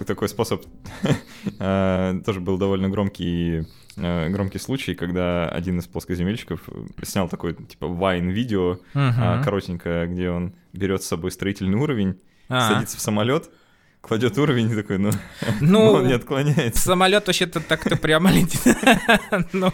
[0.07, 0.65] такой способ,
[1.59, 6.69] э, тоже был довольно громкий э, громкий случай, когда один из плоскоземельщиков
[7.03, 9.45] снял такой типа вайн-видео uh-huh.
[9.45, 12.69] коротенькое, где он берет с собой строительный уровень, uh-huh.
[12.69, 13.51] садится в самолет,
[14.03, 15.11] кладет уровень и такой, ну,
[15.61, 16.83] ну он не отклоняется.
[16.83, 18.61] Самолет вообще-то так-то прямо летит.
[19.53, 19.73] ну.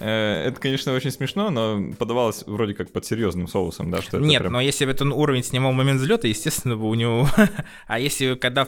[0.00, 4.50] Э, это, конечно, очень смешно, но подавалось вроде как под серьезным соусом, да, что Нет,
[4.50, 7.28] но если бы этот уровень снимал момент взлета, естественно, бы у него...
[7.86, 8.66] а если когда...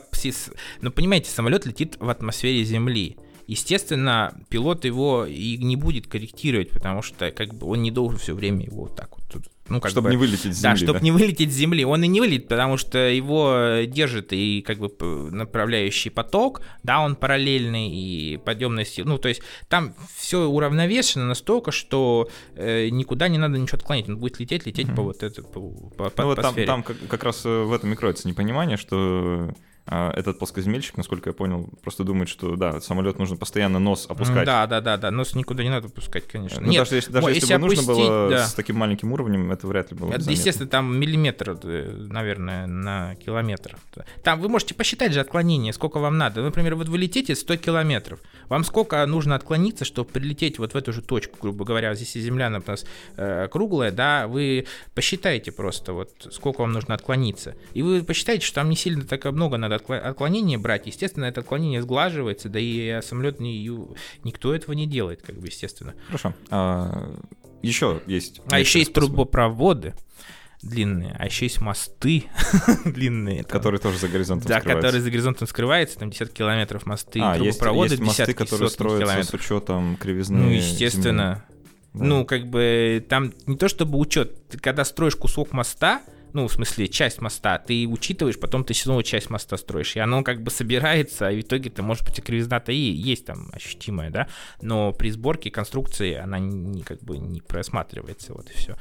[0.83, 3.17] Ну, понимаете, самолет летит в атмосфере Земли.
[3.47, 8.35] Естественно, пилот его и не будет корректировать, потому что как бы он не должен все
[8.35, 10.63] время его вот так вот тут ну, как чтобы бы, не вылететь с земли.
[10.63, 11.05] Да, чтобы да?
[11.05, 11.85] не вылететь с земли.
[11.85, 14.91] Он и не вылетит, потому что его держит и как бы
[15.31, 19.09] направляющий поток, да, он параллельный и подъемная сила.
[19.09, 24.09] Ну, то есть там все уравновешено настолько, что э, никуда не надо ничего отклонить.
[24.09, 24.97] Он будет лететь, лететь mm-hmm.
[24.97, 25.61] по вот это, по,
[25.97, 29.55] по, ну, вот там, там как, как раз в этом и кроется непонимание, что
[29.87, 34.47] этот плоскоземельщик, насколько я понял, просто думает, что да, самолет нужно постоянно нос опускать.
[34.47, 36.61] Да, да, да, да, нос никуда не надо опускать, конечно.
[36.61, 38.47] Ну, Нет, даже если, даже если, если бы опустить, нужно было да.
[38.47, 40.13] с таким маленьким уровнем, это вряд ли было.
[40.13, 43.77] Это, естественно, там миллиметр, э, наверное, на километр.
[44.23, 46.43] Там вы можете посчитать же отклонение, сколько вам надо.
[46.43, 48.21] Например, вот вы летите 100 километров.
[48.49, 52.49] Вам сколько нужно отклониться, чтобы прилететь вот в эту же точку, грубо говоря, здесь Земля
[52.49, 52.85] у нас
[53.17, 57.55] э, круглая, да, вы посчитаете просто вот сколько вам нужно отклониться.
[57.75, 61.83] И вы посчитаете, что там не сильно так много надо отклонение брать, естественно, это отклонение
[61.83, 63.69] сглаживается, да и самолет не,
[64.25, 65.95] никто этого не делает, как бы, естественно.
[66.07, 66.35] Хорошо.
[66.51, 67.15] А,
[67.63, 68.41] еще есть...
[68.51, 69.95] А еще есть трубопроводы
[70.63, 72.25] длинные, а еще есть мосты
[72.85, 73.43] длинные.
[73.43, 74.69] Там, которые тоже за горизонтом да, скрываются.
[74.69, 78.69] Да, которые за горизонтом скрываются, там десятки километров мосты, а, трубопроводы, есть, есть мосты, которые
[78.69, 79.41] строятся километров.
[79.41, 81.45] с учетом кривизны Ну, естественно.
[81.93, 82.05] Да.
[82.05, 86.53] Ну, как бы там не то чтобы учет, ты когда строишь кусок моста, ну, в
[86.53, 90.51] смысле, часть моста, ты учитываешь, потом ты снова часть моста строишь, и оно как бы
[90.51, 94.29] собирается, а в итоге ты, может быть, и кривизна-то и есть там ощутимая, да,
[94.61, 98.77] но при сборке конструкции она не, как бы не просматривается, вот и все.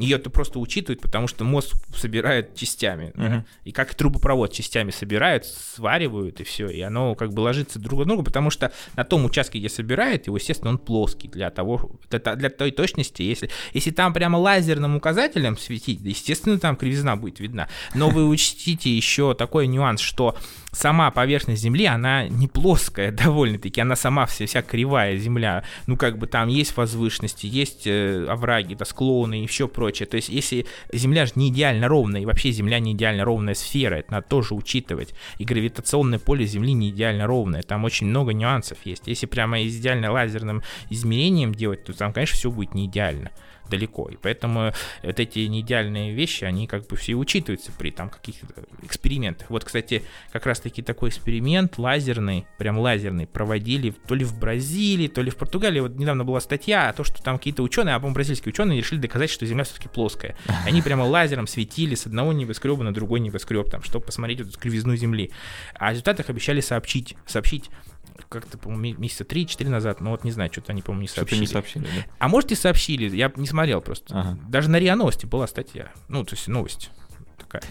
[0.00, 3.12] Ее это просто учитывают, потому что мозг собирает частями.
[3.14, 3.28] Uh-huh.
[3.28, 3.44] Да?
[3.64, 6.68] И как трубопровод частями собирают, сваривают, и все.
[6.68, 10.26] И оно как бы ложится друг на друга, потому что на том участке, где собирают,
[10.26, 13.22] его, естественно, он плоский для того, для, для той точности.
[13.22, 17.68] Если, если там прямо лазерным указателем светить, естественно, там кривизна будет видна.
[17.94, 20.36] Но вы учтите еще такой нюанс, что
[20.72, 25.64] сама поверхность Земли, она не плоская довольно-таки, она сама вся, вся кривая Земля.
[25.86, 30.06] Ну, как бы там есть возвышенности, есть э, овраги, да, склоны и все прочее.
[30.06, 33.96] То есть, если Земля же не идеально ровная, и вообще Земля не идеально ровная сфера,
[33.96, 35.14] это надо тоже учитывать.
[35.38, 39.02] И гравитационное поле Земли не идеально ровное, там очень много нюансов есть.
[39.06, 43.30] Если прямо идеально лазерным измерением делать, то там, конечно, все будет не идеально
[43.70, 44.10] далеко.
[44.10, 48.46] И поэтому вот эти неидеальные вещи, они как бы все учитываются при там каких-то
[48.82, 49.48] экспериментах.
[49.48, 50.02] Вот, кстати,
[50.32, 55.36] как раз-таки такой эксперимент лазерный, прям лазерный, проводили то ли в Бразилии, то ли в
[55.36, 55.80] Португалии.
[55.80, 58.98] Вот недавно была статья о том, что там какие-то ученые, а по бразильские ученые решили
[58.98, 60.36] доказать, что Земля все-таки плоская.
[60.66, 64.96] Они прямо лазером светили с одного небоскреба на другой небоскреб, там, чтобы посмотреть эту кривизну
[64.96, 65.30] Земли.
[65.74, 67.70] А о результатах обещали сообщить, сообщить
[68.28, 71.26] как-то, по-моему, месяца 3-4 назад, но вот не знаю, что-то они, по-моему, не сообщили.
[71.26, 72.06] Что-то не сообщили, да?
[72.18, 74.18] А может и сообщили, я не смотрел просто.
[74.18, 74.38] Ага.
[74.48, 76.90] Даже на РИА Новости была статья, ну, то есть новость
[77.36, 77.62] такая.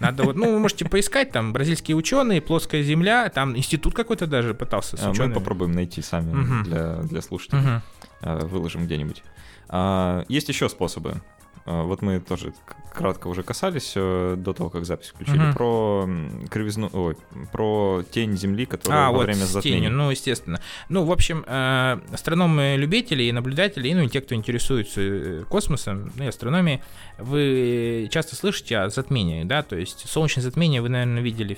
[0.00, 4.54] Надо вот, ну, вы можете поискать, там, бразильские ученые, плоская земля, там институт какой-то даже
[4.54, 6.64] пытался с а, Мы попробуем найти сами угу.
[6.64, 7.76] для, для слушателей.
[8.22, 8.48] Угу.
[8.48, 9.22] Выложим где-нибудь.
[9.68, 11.20] А, есть еще способы
[11.68, 12.52] вот мы тоже
[12.98, 15.52] кратко уже касались э, до того, как запись включили, угу.
[15.52, 16.08] про
[16.50, 17.16] кривизну, ой,
[17.52, 19.80] про тень Земли, которая а, во вот время затмения.
[19.82, 20.60] Тенью, ну, естественно.
[20.88, 26.24] Ну, в общем, э, астрономы-любители и наблюдатели, ну, и те, кто интересуется э, космосом, ну,
[26.24, 26.82] и астрономией,
[27.18, 31.56] вы часто слышите о затмении, да, то есть солнечное затмение вы, наверное, видели,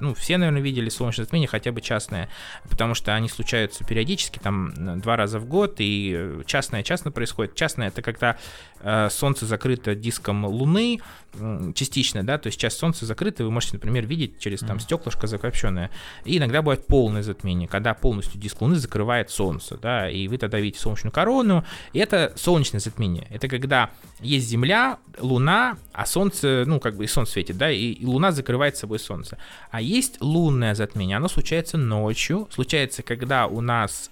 [0.00, 2.28] ну, все, наверное, видели солнечное затмение, хотя бы частное,
[2.68, 7.54] потому что они случаются периодически, там, два раза в год, и частное частно происходит.
[7.54, 8.36] Частное— это когда
[9.10, 11.00] Солнце закрыто диском Луны
[11.74, 15.90] частично, да, то есть часть Солнца закрыта, вы можете, например, видеть через там стеклышко закопченное.
[16.24, 20.58] И иногда бывает полное затмение, когда полностью диск Луны закрывает Солнце, да, и вы тогда
[20.58, 21.64] видите солнечную корону.
[21.92, 23.26] И это солнечное затмение.
[23.30, 27.92] Это когда есть Земля, Луна, а Солнце, ну, как бы и Солнце светит, да, и,
[27.92, 29.38] и Луна закрывает собой Солнце.
[29.70, 34.10] А есть лунное затмение, оно случается ночью, случается, когда у нас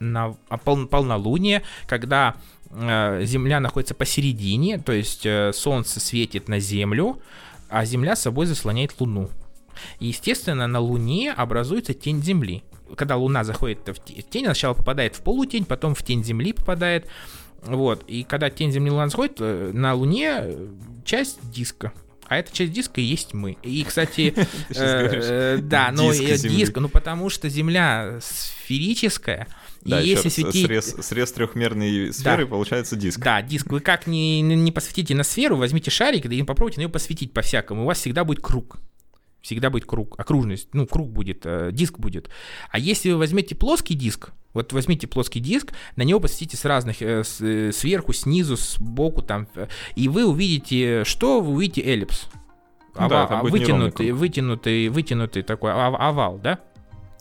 [0.00, 0.32] на
[0.64, 2.34] пол, полнолуние, когда
[2.74, 7.20] Земля находится посередине, то есть э, Солнце светит на Землю,
[7.68, 9.30] а Земля собой заслоняет Луну.
[10.00, 12.62] И, естественно, на Луне образуется тень Земли.
[12.96, 17.06] Когда Луна заходит в тень, она сначала попадает в полутень, потом в тень Земли попадает.
[17.62, 18.04] Вот.
[18.08, 20.44] И когда тень Земли Луна заходит, э, на Луне
[21.04, 21.92] часть диска.
[22.26, 23.56] А эта часть диска и есть мы.
[23.62, 24.34] И, кстати,
[25.62, 29.46] да, но диск, ну потому что Земля сферическая,
[29.84, 30.66] да, и если светить...
[30.66, 32.50] срез, срез трехмерной сферы да.
[32.50, 33.20] получается диск.
[33.20, 33.70] Да, диск.
[33.70, 37.82] Вы как не, не посветите на сферу, возьмите шарик и попробуйте на нее посветить по-всякому.
[37.82, 38.78] У вас всегда будет круг.
[39.42, 42.30] Всегда будет круг, окружность, ну, круг будет, э, диск будет.
[42.70, 47.02] А если вы возьмете плоский диск, вот возьмите плоский диск, на него посветите с разных,
[47.02, 49.66] э, с, э, сверху, снизу, сбоку, там, э,
[49.96, 51.42] и вы увидите, что?
[51.42, 52.28] Вы увидите эллипс.
[52.94, 56.60] Овал, да, вытянутый, вытянутый, вытянутый такой овал, да?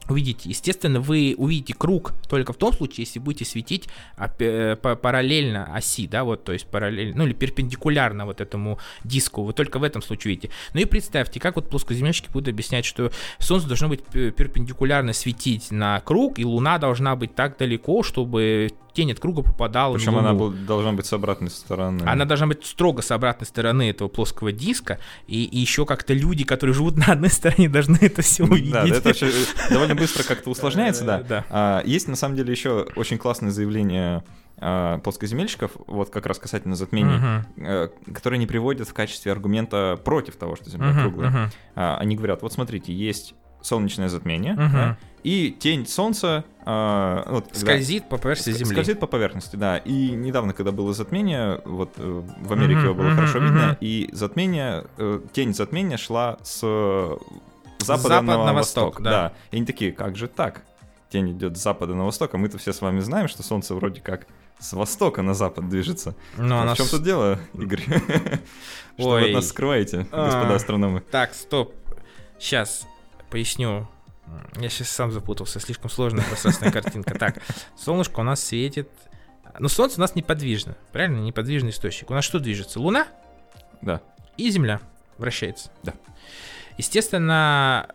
[0.10, 0.50] Увидите.
[0.50, 3.88] Естественно, вы увидите круг только в том случае, если будете светить
[4.18, 9.80] параллельно оси, да, вот, то есть параллельно, ну или перпендикулярно вот этому диску, вы только
[9.80, 10.54] в этом случае видите.
[10.74, 16.00] Ну и представьте, как вот плоскоземельщики будут объяснять, что Солнце должно быть перпендикулярно светить на
[16.02, 20.94] круг, и Луна должна быть так далеко, чтобы тень от круга попадала Причем она должна
[20.94, 22.04] быть с обратной стороны.
[22.06, 26.44] Она должна быть строго с обратной стороны этого плоского диска, и, и еще как-то люди,
[26.44, 28.72] которые живут на одной стороне, должны это все увидеть.
[28.72, 29.32] Да, это вообще
[29.70, 31.24] довольно быстро как-то усложняется, да.
[31.24, 31.46] да.
[31.50, 34.24] А, есть на самом деле еще очень классное заявление
[34.58, 37.20] а, плоскоземельщиков, вот как раз касательно затмений,
[37.58, 37.92] uh-huh.
[38.14, 41.32] которые не приводят в качестве аргумента против того, что Земля uh-huh, круглая.
[41.32, 41.54] Uh-huh.
[41.76, 44.72] А, они говорят, вот смотрите, есть солнечное затмение, uh-huh.
[44.72, 48.74] да, и тень Солнца э, вот, скользит по поверхности Земли.
[48.74, 49.78] Скользит по поверхности, да.
[49.78, 53.44] И недавно, когда было затмение, вот э, в Америке uh-huh, его было uh-huh, хорошо uh-huh.
[53.44, 56.62] видно, и затмение, э, тень затмения шла с
[57.84, 58.86] запада Запад на, на восток.
[58.86, 59.12] восток да.
[59.12, 59.34] да.
[59.52, 60.64] И они такие, как же так?
[61.10, 64.02] Тень идет с запада на восток, а мы-то все с вами знаем, что Солнце вроде
[64.02, 64.28] как
[64.60, 66.16] с востока на запад движется.
[66.38, 66.92] Но а в чем с...
[66.92, 67.82] тут дело, Игорь?
[68.98, 71.02] Что вы от нас скрываете, а, господа астрономы?
[71.02, 71.74] Так, стоп.
[72.40, 72.86] Сейчас
[73.30, 73.88] поясню
[74.60, 77.18] я сейчас сам запутался, слишком сложная пространственная картинка.
[77.18, 77.42] Так,
[77.78, 78.90] солнышко у нас светит.
[79.60, 81.20] Но солнце у нас неподвижно, правильно?
[81.20, 82.10] Неподвижный источник.
[82.10, 82.80] У нас что движется?
[82.80, 83.08] Луна?
[83.82, 84.02] Да.
[84.38, 84.82] И Земля
[85.18, 85.70] вращается.
[85.84, 85.94] Да.
[86.78, 87.88] Естественно,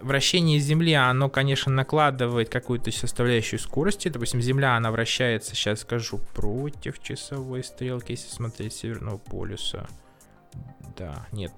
[0.00, 4.08] вращение Земли, оно, конечно, накладывает какую-то составляющую скорости.
[4.08, 9.86] Допустим, Земля, она вращается, сейчас скажу, против часовой стрелки, если смотреть Северного полюса.
[10.96, 11.52] Да, нет,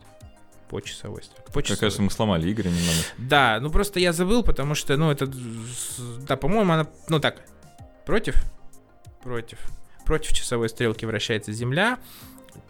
[0.69, 1.53] по часовой стрелке.
[1.53, 1.77] По часовой.
[1.77, 2.99] Мне кажется, мы сломали Игоря немного.
[3.19, 5.27] Да, ну просто я забыл, потому что, ну, это...
[6.29, 6.87] Да, по-моему, она...
[7.09, 7.43] Ну так,
[8.07, 8.37] против?
[9.23, 9.59] Против.
[10.05, 11.99] Против часовой стрелки вращается Земля.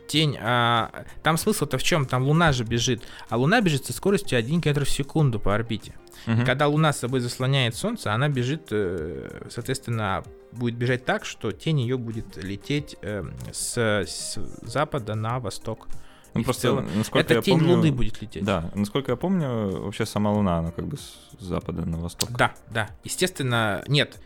[0.06, 2.06] Тень, а, там смысл-то в чем?
[2.06, 5.94] Там Луна же бежит, а Луна бежит со скоростью 1 км в секунду по орбите.
[6.26, 11.52] И когда Луна с собой заслоняет Солнце, она бежит, э, соответственно, будет бежать так, что
[11.52, 15.86] тень ее будет лететь э, с, с запада на восток.
[16.32, 18.42] Ну, И просто, целом насколько Это я тень помню- Луны будет лететь.
[18.44, 22.30] Да, насколько я помню, вообще сама Луна, она как бы с запада на восток.
[22.32, 22.88] Да, да.
[23.04, 24.18] Естественно, нет.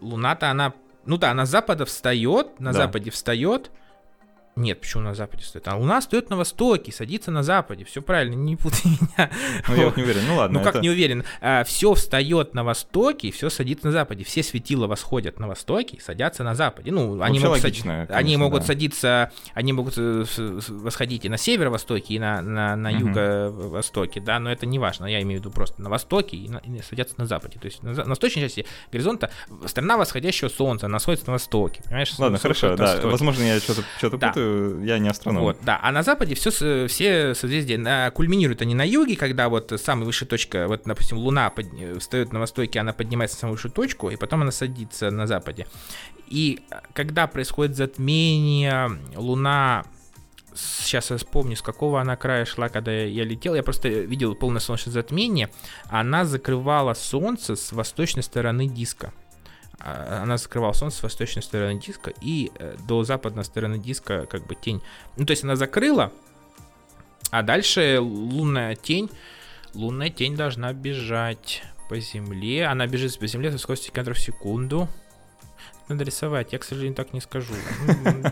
[0.00, 0.72] Луна-то она.
[1.06, 2.78] Ну да, она с запада встает, на Да.
[2.78, 3.70] западе встает.
[4.56, 5.66] Нет, почему на западе стоит?
[5.68, 7.84] А Луна стоит на востоке, садится на западе.
[7.84, 9.30] Все правильно, не путай меня.
[9.68, 10.22] Ну, я вот не уверен.
[10.28, 10.58] Ну, ладно.
[10.58, 11.24] Ну как это- не уверен.
[11.64, 14.24] все встает на востоке, все садится на западе.
[14.24, 16.90] Все светила восходят на востоке и садятся на западе.
[16.90, 18.66] Ну, они Вообще могут, сад- логично, они конечно, могут да.
[18.66, 20.24] садиться, они могут э,
[20.68, 25.06] восходить и на северо-востоке, и на, на, на юго-востоке, да, но это не важно.
[25.06, 27.58] Я имею в виду просто на востоке и, на- и садятся на западе.
[27.58, 29.30] То есть на, на восточной части горизонта
[29.66, 31.82] страна восходящего солнца, она находится на востоке.
[31.84, 32.12] Понимаешь?
[32.18, 32.84] Ладно, хорошо, да.
[32.84, 33.08] востоке.
[33.08, 34.32] Возможно, я что-то что Да.
[34.40, 35.42] Путаю, я не астроном.
[35.42, 35.78] Вот, да.
[35.82, 36.50] А на западе все,
[36.88, 41.50] все созвездия на- кульминируют они на юге, когда вот самая высшая точка, вот, допустим, Луна
[41.50, 41.66] под-
[41.98, 45.66] встает на востоке, она поднимается на самую высшую точку, и потом она садится на западе.
[46.28, 49.84] И а, когда происходит затмение, Луна
[50.52, 53.54] Сейчас я вспомню, с какого она края шла, когда я летел.
[53.54, 55.48] Я просто видел полное солнечное затмение.
[55.88, 59.12] Она закрывала Солнце с восточной стороны диска.
[59.80, 64.46] А, Она закрывала Солнце с восточной стороны диска, и э, до западной стороны диска как
[64.46, 64.82] бы тень.
[65.16, 66.12] Ну, то есть она закрыла,
[67.30, 69.10] а дальше лунная тень,
[69.74, 72.66] лунная тень должна бежать по земле.
[72.66, 74.88] Она бежит по земле со скоростью километров в секунду.
[75.88, 77.52] Надо рисовать, я, к сожалению, так не скажу.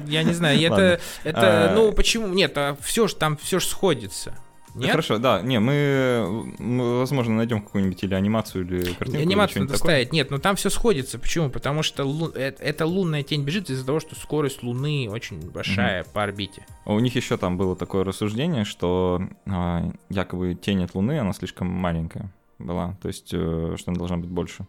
[0.07, 4.37] Я не знаю, это, это, А- ну, почему, нет, все же там, все же сходится.
[4.79, 4.91] Нет?
[4.91, 9.13] Хорошо, да, не, мы, мы, возможно, найдем какую-нибудь или анимацию, или картинку.
[9.15, 9.93] или Анимацию надо такое.
[9.95, 10.13] ставить.
[10.13, 11.19] Нет, но там все сходится.
[11.19, 11.51] Почему?
[11.51, 16.05] Потому что лу- э- эта лунная тень бежит из-за того, что скорость Луны очень большая
[16.05, 16.67] по орбите.
[16.85, 21.33] А У них еще там было такое рассуждение, что а, якобы тень от Луны, она
[21.33, 24.67] слишком маленькая была, то есть, э, что она должна быть больше.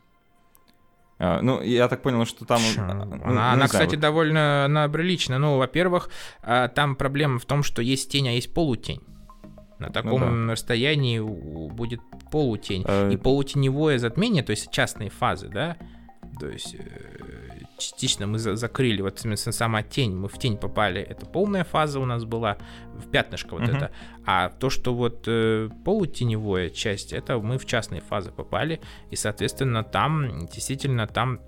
[1.22, 2.62] А, ну, я так понял, что там...
[2.78, 5.38] Ну, Она, не она, знаю, кстати, вот- довольно она приличная.
[5.38, 6.10] Ну, во-первых,
[6.76, 9.02] там проблема в том, что есть тень, а есть полутень.
[9.80, 12.84] На таком расстоянии у- будет полутень.
[12.88, 15.78] Э, И полутеневое затмение, то есть частные фазы, да,
[16.40, 21.26] то есть э, частично мы за- закрыли, вот сама тень, мы в тень попали, это
[21.26, 22.58] полная фаза у нас была,
[22.94, 23.76] в пятнышко вот Мгм.
[23.78, 23.92] это,
[24.26, 29.84] а то, что вот э, полутеневая часть, это мы в частные фазы попали, и, соответственно,
[29.84, 31.40] там действительно там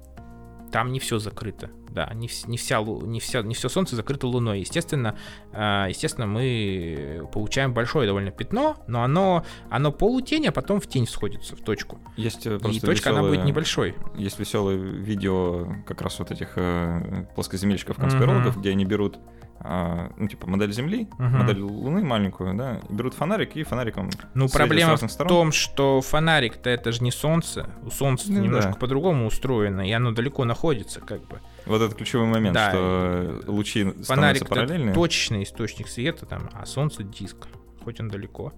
[0.72, 4.62] там не все закрыто, да, не, не вся, не вся, не все солнце закрыто луной.
[4.62, 5.16] Естественно,
[5.52, 11.08] э, естественно, мы получаем большое довольно пятно, но оно, оно полутень, а потом в тень
[11.08, 12.00] сходится в точку.
[12.18, 13.96] Есть э, И точка она будет небольшой.
[14.16, 19.20] Есть веселое видео как раз вот этих э, плоскоземельщиков-конспирологов, где они берут,
[19.64, 21.38] а, ну, типа, модель Земли, Мгм.
[21.38, 25.28] модель Луны маленькую, да, берут фонарик и фонариком Ну, проблема в сторон.
[25.30, 27.70] том, что фонарик-то это же не солнце.
[27.86, 28.78] У солнца Ну немножко да.
[28.78, 31.40] по-другому устроено, и оно далеко находится, как бы.
[31.66, 34.90] Вот это ключевой момент, Да, что лучи становятся Фонарик параллельные.
[34.92, 37.48] это точечный источник света, там, а солнце диск.
[37.84, 38.54] Хоть он далеко.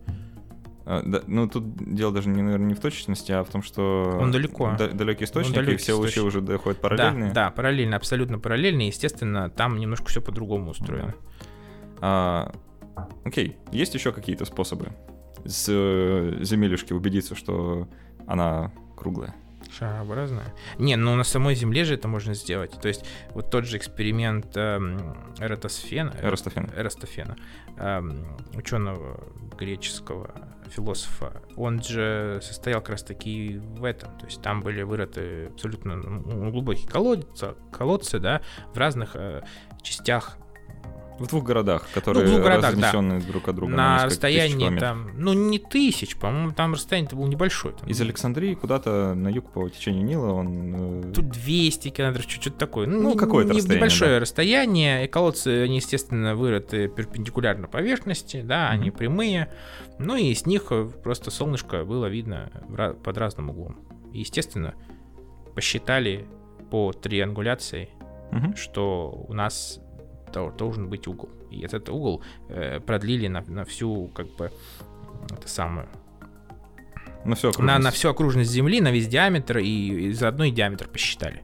[0.85, 1.63] А, да, ну, тут
[1.95, 4.17] дело даже, не, наверное, не в точности, а в том, что...
[4.19, 4.75] Он далеко.
[4.77, 6.27] да- далекий источник, и далекий все лучи источник.
[6.27, 7.29] уже доходят параллельные.
[7.31, 8.81] Да, да, параллельно, абсолютно параллельно.
[8.81, 11.13] и, Естественно, там немножко все по-другому устроено.
[12.01, 12.51] А,
[13.23, 14.89] окей, есть еще какие-то способы
[15.45, 15.65] с
[16.41, 17.87] земелюшки убедиться, что
[18.27, 19.35] она круглая?
[19.77, 20.53] Шарообразная.
[20.77, 22.71] Не, ну на самой Земле же это можно сделать.
[22.79, 26.69] То есть вот тот же эксперимент эм, Эратосфена, Эрастофен.
[26.75, 27.35] Эрастофена,
[27.77, 29.19] эм, ученого
[29.57, 30.33] греческого
[30.69, 34.17] философа, он же состоял как раз таки в этом.
[34.17, 38.41] То есть там были вырыты абсолютно ну, глубокие колодцы, колодцы, да,
[38.73, 39.43] в разных э,
[39.81, 40.37] частях
[41.19, 42.81] В двух городах, которые Ну, двух городах, да.
[42.87, 47.75] разнесенные друг от друга на, расстоянии там, ну не тысяч, по-моему, там расстояние-то было небольшое.
[47.75, 51.01] Там, Из Александрии куда-то на юг по течению Нила он...
[51.09, 52.87] э, Тут 200 километров, чуть-чуть такое.
[52.87, 55.05] Ну, не- какое-то не- расстояние, Небольшое расстояние.
[55.05, 58.97] И колодцы, они, естественно, вырыты перпендикулярно поверхности, да, они Мгм.
[58.97, 59.53] прямые.
[59.99, 62.49] Ну и с них э, просто солнышко было видно
[63.03, 63.77] под разным углом.
[64.11, 64.73] И, естественно,
[65.55, 66.25] посчитали
[66.71, 67.89] по триангуляции,
[68.31, 68.55] мгм.
[68.55, 69.79] что у нас
[70.33, 71.29] должен быть угол.
[71.51, 74.51] И этот угол э, продлили на, на всю, как бы,
[75.29, 75.87] это самое,
[77.25, 80.87] Ну все, на, на всю окружность Земли, на весь диаметр, и, и заодно и диаметр
[80.87, 81.43] посчитали.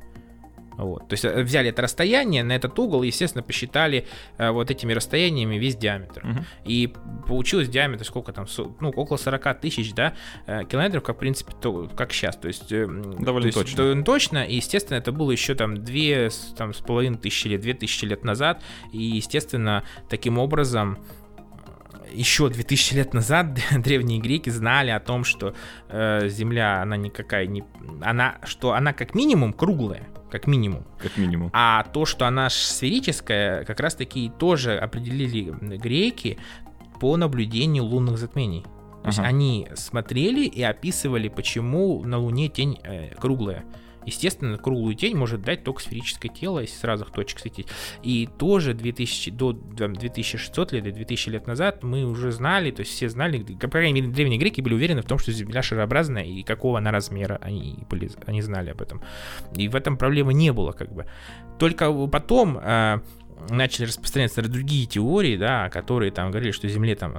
[0.79, 1.07] Вот.
[1.09, 5.55] То есть э, взяли это расстояние на этот угол естественно, посчитали э, вот этими расстояниями
[5.57, 6.25] весь диаметр.
[6.25, 6.45] Мгм.
[6.63, 6.93] И
[7.27, 8.45] получилось диаметр сколько там,
[8.79, 10.13] ну, около 40 тысяч, да,
[10.47, 12.37] э, километров, как, в принципе, то, как сейчас.
[12.37, 13.77] То есть, э, м, Довольно то есть точно.
[13.77, 14.45] довольно точно.
[14.45, 18.05] И, естественно, это было еще там две с, там, с половиной тысячи лет, две тысячи
[18.05, 18.63] лет назад.
[18.93, 20.97] И, естественно, таким образом
[22.11, 25.53] еще 2000 лет назад древние греки знали о том, что
[25.89, 27.63] э, Земля, она никакая не...
[28.01, 30.85] Она, что она как минимум круглая, как минимум.
[30.99, 31.49] Как минимум.
[31.53, 36.37] А то, что она сферическая, как раз-таки тоже определили греки
[36.99, 38.63] по наблюдению лунных затмений.
[39.01, 39.29] То есть Ага.
[39.29, 43.63] они смотрели и описывали, почему на Луне тень э, круглая.
[44.09, 47.67] Естественно, круглую тень может дать только сферическое тело, если с разных точек светить.
[48.01, 52.81] И тоже 2000, до там, 2600 лет и 2000 лет назад мы уже знали, то
[52.81, 56.23] есть все знали, по крайней мере, древние греки были уверены в том, что Земля шарообразная
[56.23, 59.01] и какого она размера, они, были, они знали об этом.
[59.55, 61.05] И в этом проблемы не было, как бы.
[61.59, 62.99] Только потом э,
[63.49, 67.15] начали распространяться другие теории, да, которые там говорили, что Земле там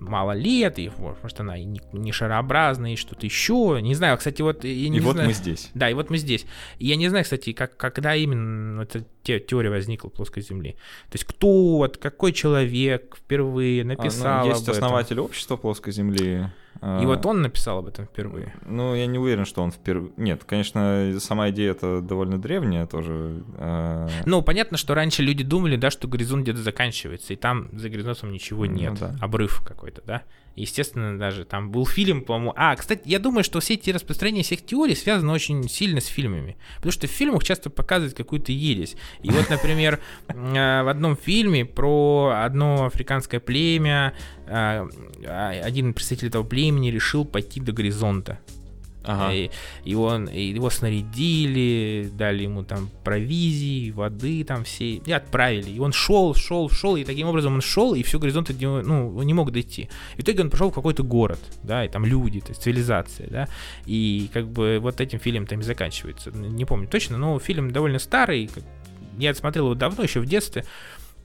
[0.00, 3.78] мало лет, и вот, может она и не, не шарообразная, и что-то еще.
[3.82, 5.28] Не знаю, кстати, вот я не И вот знаю.
[5.28, 5.70] мы здесь.
[5.74, 6.46] Да, и вот мы здесь.
[6.78, 10.72] И я не знаю, кстати, как, когда именно эта те- теория возникла плоской Земли.
[11.10, 14.84] То есть кто, вот какой человек впервые А, ну, написал есть об этом.
[14.84, 16.46] основатель общества плоской Земли.
[16.82, 18.54] И вот он написал об этом впервые.
[18.66, 20.12] Ну, я не уверен, что он впервые...
[20.16, 23.42] Нет, конечно, сама идея это довольно древняя тоже.
[23.56, 27.88] а, Ну, понятно, что раньше люди думали, да, что горизонт где-то заканчивается, и там за
[27.88, 28.94] горизонтом ничего Ну нет.
[29.00, 29.14] да.
[29.20, 30.22] Обрыв какой-то, да.
[30.56, 32.52] Естественно, даже там был фильм, по-моему.
[32.56, 36.56] А, кстати, я думаю, что все эти распространения всех теорий связаны очень сильно с фильмами.
[36.76, 38.96] Потому что в фильмах часто показывают какую-то ересь.
[39.22, 44.14] И вот, например, э, в одном фильме про одно африканское племя
[44.46, 44.50] э,
[45.26, 48.40] а, один представитель этого племени решил пойти до горизонта.
[49.04, 49.32] Ага.
[49.32, 49.50] И,
[49.84, 55.70] и он, и его снарядили, дали ему там провизии, воды там все, и отправили.
[55.70, 58.82] И он шел, шел, шел, и таким образом он шел, и все горизонты от него,
[58.82, 59.88] ну, он не мог дойти.
[60.16, 63.28] И в итоге он пошел в какой-то город, да, и там люди, то есть цивилизация,
[63.30, 63.48] да,
[63.86, 66.30] и как бы вот этим фильм там и заканчивается.
[66.30, 68.50] Не помню точно, но фильм довольно старый,
[69.18, 70.64] я смотрел его давно, еще в детстве.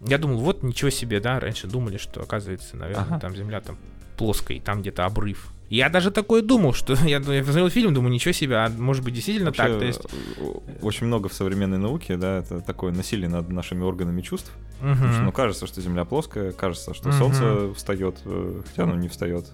[0.06, 3.20] Я думал, вот ничего себе, да, раньше думали, что оказывается, наверное, Ага.
[3.20, 3.78] там земля там
[4.18, 5.50] плоская, и там где-то обрыв.
[5.70, 9.14] Я даже такое думал, что я, я посмотрел фильм, думаю, ничего себе, а может быть
[9.14, 10.02] действительно Вообще, так, то есть...
[10.38, 10.44] э,
[10.82, 14.52] Очень много в современной науке, да, это такое насилие над нашими органами чувств.
[14.82, 14.94] Мгм.
[14.96, 17.18] Потому что, ну, кажется, что Земля плоская, кажется, что Мгм.
[17.18, 19.46] Солнце встает, э, хотя оно не встает.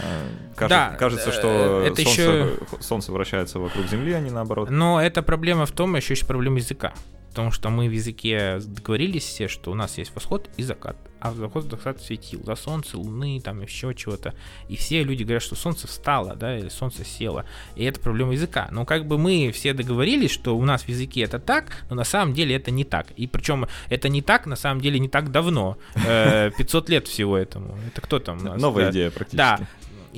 [0.00, 0.26] А,
[0.56, 4.70] кажется- Да, кажется, э, что это солнце, ещё- солнце вращается вокруг Земли, а не наоборот.
[4.70, 6.92] Но эта проблема в том, еще есть проблема языка.
[7.36, 10.96] Потому что мы в языке договорились все, что у нас есть восход и закат.
[11.20, 14.32] А заход закат светил, да, солнце, луны, там еще чего-то.
[14.70, 17.44] И все люди говорят, что солнце встало, да, или солнце село.
[17.74, 18.68] И это проблема языка.
[18.70, 22.04] Но как бы мы все договорились, что у нас в языке это так, но на
[22.04, 23.08] самом деле это не так.
[23.16, 25.76] И причем это не так, на самом деле не так давно.
[26.06, 27.76] Э, 500 лет всего этому.
[27.86, 28.62] Это кто там у нас?
[28.62, 28.90] Новая Да.
[28.92, 29.36] идея практически.
[29.36, 29.60] Да,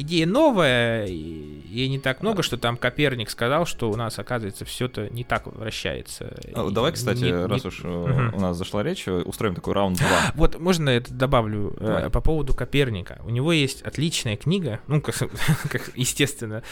[0.00, 5.08] идея новая, и не так много, что там Коперник сказал, что у нас, оказывается, все-то
[5.10, 6.36] не так вращается.
[6.54, 8.34] А, Давай, кстати, не- раз не- уж Мгм.
[8.34, 10.06] у нас зашла речь, э, устроим такой раунд 2.
[10.34, 12.10] Вот можно это добавлю э, Давай.
[12.10, 13.20] по поводу Коперника.
[13.24, 15.16] У него есть отличная книга, ну, как,
[15.70, 16.62] как естественно,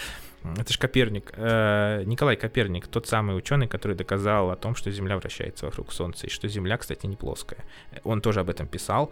[0.56, 5.66] это же Коперник, Николай Коперник, тот самый ученый, который доказал о том, что Земля вращается
[5.66, 7.64] вокруг Солнца, и что Земля, кстати, не плоская.
[8.04, 9.10] Он тоже об этом писал.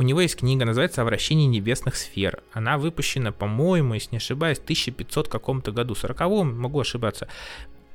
[0.00, 2.42] У него есть книга, называется «О вращении небесных сфер».
[2.54, 6.20] Она выпущена, по-моему, если не ошибаюсь, в 1500 каком-то году, 40
[6.54, 7.28] могу ошибаться.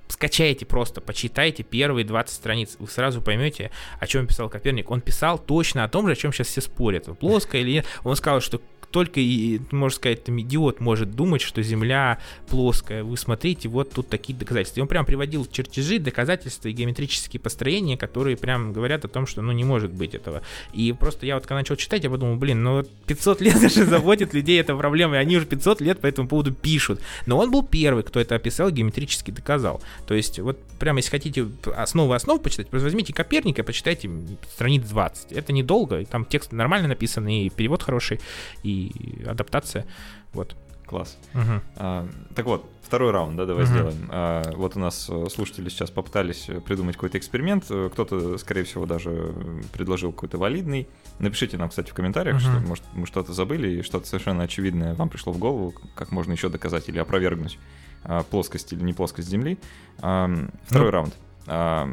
[0.08, 4.92] Скачайте просто, почитайте первые 20 страниц, вы сразу поймете, о чем писал Коперник.
[4.92, 7.88] Он писал точно о том же, о чем сейчас все спорят, плоская или нет.
[8.04, 8.62] Он сказал, что
[8.96, 12.18] только, и, можно сказать, там, идиот может думать, что Земля
[12.48, 13.04] плоская.
[13.04, 14.80] Вы смотрите, вот тут такие доказательства.
[14.80, 19.42] И он прям приводил чертежи, доказательства и геометрические построения, которые прям говорят о том, что
[19.42, 20.44] ну не может быть этого.
[20.72, 23.84] И просто я вот когда начал читать, я подумал, блин, ну вот 500 лет даже
[23.84, 27.02] заботит людей эта проблема, и они уже 500 лет по этому поводу пишут.
[27.26, 29.82] Но он был первый, кто это описал, геометрически доказал.
[30.08, 34.10] То есть вот прямо если хотите основы основ почитать, просто возьмите Коперника, почитайте
[34.54, 35.34] страниц 20.
[35.34, 38.22] Это недолго, и там текст нормально написан, и перевод хороший,
[38.64, 38.85] и
[39.26, 39.86] адаптация.
[40.34, 40.56] Вот.
[40.86, 41.18] Класс.
[41.34, 41.62] Мгм.
[41.78, 43.74] А, так вот, второй раунд, да, давай Мгм.
[43.74, 44.08] сделаем.
[44.12, 47.66] А, вот у нас э, слушатели сейчас попытались э, придумать какой-то эксперимент.
[47.72, 49.34] Э, Кто-то, скорее всего, даже
[49.74, 50.88] предложил какой-то валидный.
[51.18, 52.42] Напишите нам, кстати, в комментариях, Мгм.
[52.44, 56.34] что, может, мы что-то забыли, и что-то совершенно очевидное вам пришло в голову, как можно
[56.34, 57.58] еще доказать или опровергнуть
[58.04, 59.58] а, плоскость или не плоскость Земли.
[60.04, 60.30] А,
[60.68, 60.92] второй Ну.
[60.92, 61.16] раунд.
[61.48, 61.90] А,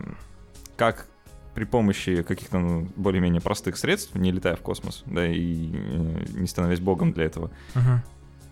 [0.76, 1.07] как
[1.55, 6.47] при помощи каких-то ну, более-менее простых средств, не летая в космос, да, и э, не
[6.47, 8.03] становясь богом для этого, Мгм.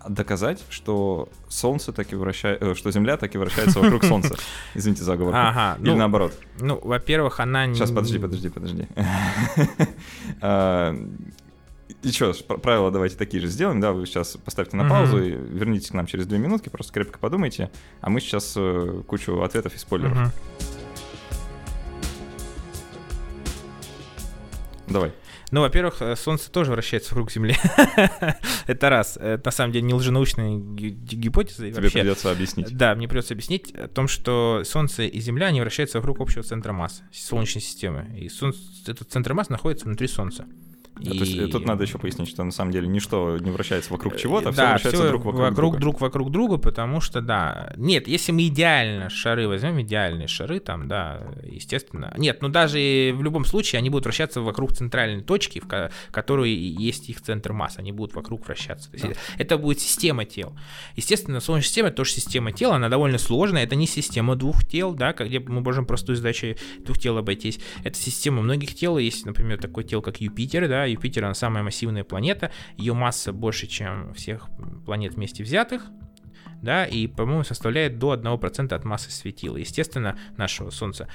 [0.09, 4.37] доказать, что Солнце так и вращает, что Земля так и вращается вокруг Солнца.
[4.75, 5.39] Извините за оговорку.
[5.39, 6.33] Ага, Или ну, наоборот.
[6.61, 7.75] Ну, во-первых, она не...
[7.75, 8.87] Сейчас, подожди, подожди, подожди.
[10.41, 10.95] А,
[12.03, 15.91] И что правила давайте такие же сделаем, да, вы сейчас поставьте на паузу и вернитесь
[15.91, 17.71] к нам через две минутки, просто крепко подумайте,
[18.01, 20.33] а мы сейчас э, кучу ответов и спойлеров.
[24.91, 25.13] Давай.
[25.51, 27.57] Ну, во-первых, э, Солнце тоже вращается вокруг Земли.
[28.67, 29.17] Это раз.
[29.17, 31.71] Это на самом деле не лженаучная ги- ги- гипотеза.
[31.71, 32.77] Тебе вообще- придется объяснить.
[32.77, 36.73] Да, мне придется объяснить о том, что Солнце и Земля, они вращаются вокруг общего центра
[36.73, 38.07] массы Солнечной системы.
[38.19, 40.47] И Солнце, этот центр массы находится внутри Солнца.
[41.01, 43.93] Да, То есть э, тут надо еще пояснить, что на самом деле ничто не вращается
[43.93, 45.79] вокруг чего-то, все да, вращается всё друг вокруг, вокруг друга.
[45.79, 47.73] друг вокруг друга, потому что, да.
[47.77, 52.13] Нет, если мы идеально шары возьмем, идеальные шары там, да, естественно.
[52.17, 55.91] Нет, ну даже и в любом случае они будут вращаться вокруг центральной точки, в ко-
[56.11, 58.91] которой и есть их центр массы, они будут вокруг вращаться.
[58.91, 60.55] То есть Это будет система тел.
[60.97, 65.13] Естественно, Солнечная система тоже система тел, она довольно сложная, это не система двух тел, да,
[65.13, 67.61] где мы можем простой задачей двух тел обойтись.
[67.85, 72.05] Это система многих тел, есть, например, такое тело, как Юпитер, да, Юпитер, она самая массивная
[72.05, 74.49] планета, ее масса больше, чем всех
[74.85, 75.87] планет вместе взятых,
[76.63, 81.09] да, и, по-моему, составляет до 1% от массы светила, естественно, нашего Солнца.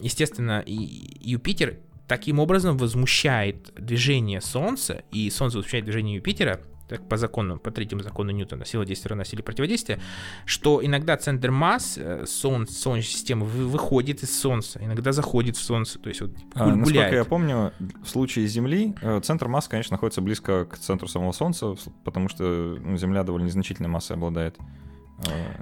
[0.00, 0.74] Естественно, и
[1.20, 7.70] Юпитер таким образом возмущает движение Солнца, и Солнце возмущает движение Юпитера, так по закону, по
[7.70, 9.98] третьему закону Ньютона, сила действия равна силе противодействия,
[10.44, 15.62] что иногда центр масс э, Солнца, Солнечной системы вы- выходит из Солнца, иногда заходит в
[15.62, 17.14] Солнце, то есть вот А, гуль- насколько гуляет.
[17.14, 17.72] я помню,
[18.04, 21.74] в случае Земли э, центр массы, конечно, находится близко к центру самого Солнца,
[22.04, 22.44] потому что
[22.80, 24.56] ну, Земля довольно незначительной массой обладает.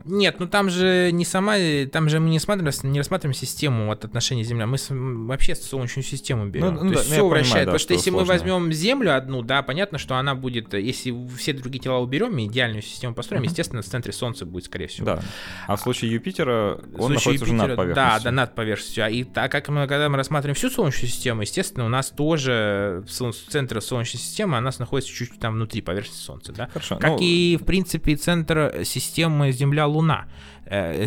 [0.05, 1.55] Нет, ну там же не сама,
[1.91, 6.05] там же мы не, смотрим, не рассматриваем систему от отношения Земля, мы с- вообще Солнечную
[6.05, 6.67] систему берем.
[6.67, 8.11] Ну, ну То да, есть ну, я все понимаю, вращает, да, потому что, что если
[8.11, 8.33] мы сложно.
[8.35, 12.83] возьмем Землю одну, да, понятно, что она будет, если все другие тела уберем и идеальную
[12.83, 13.51] систему построим, Мгм.
[13.51, 15.07] естественно, в центре Солнца будет, скорее всего.
[15.07, 15.23] Да.
[15.69, 17.95] А в случае Юпитера он случае находится уже над Юпитера- поверхностью.
[17.95, 19.05] Да, да, над поверхностью.
[19.05, 23.05] А И так как мы, когда мы рассматриваем всю Солнечную систему, естественно, у нас тоже
[23.49, 26.69] центр Солнечной системы, у нас находится чуть-чуть там внутри поверхности Солнца, да.
[26.73, 26.97] Хорошо.
[26.97, 30.27] Как ну, и, в принципе, центр системы Земля-Луна.
[30.67, 31.07] Э,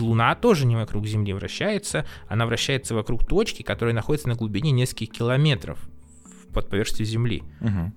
[0.00, 5.10] Луна тоже не вокруг Земли вращается, она вращается вокруг точки, которая находится на глубине нескольких
[5.10, 5.78] километров
[6.52, 7.42] под поверхностью Земли.
[7.60, 7.94] Мгм.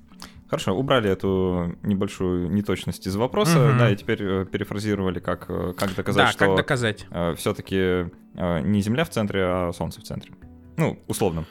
[0.50, 3.78] Хорошо, убрали эту небольшую неточность из вопроса, Мгм.
[3.78, 7.06] да, и теперь э, перефразировали, как, э, как доказать, да, что как доказать?
[7.38, 10.32] все-таки не Земля в центре, а Солнце в центре.
[10.78, 11.46] Ну, условно.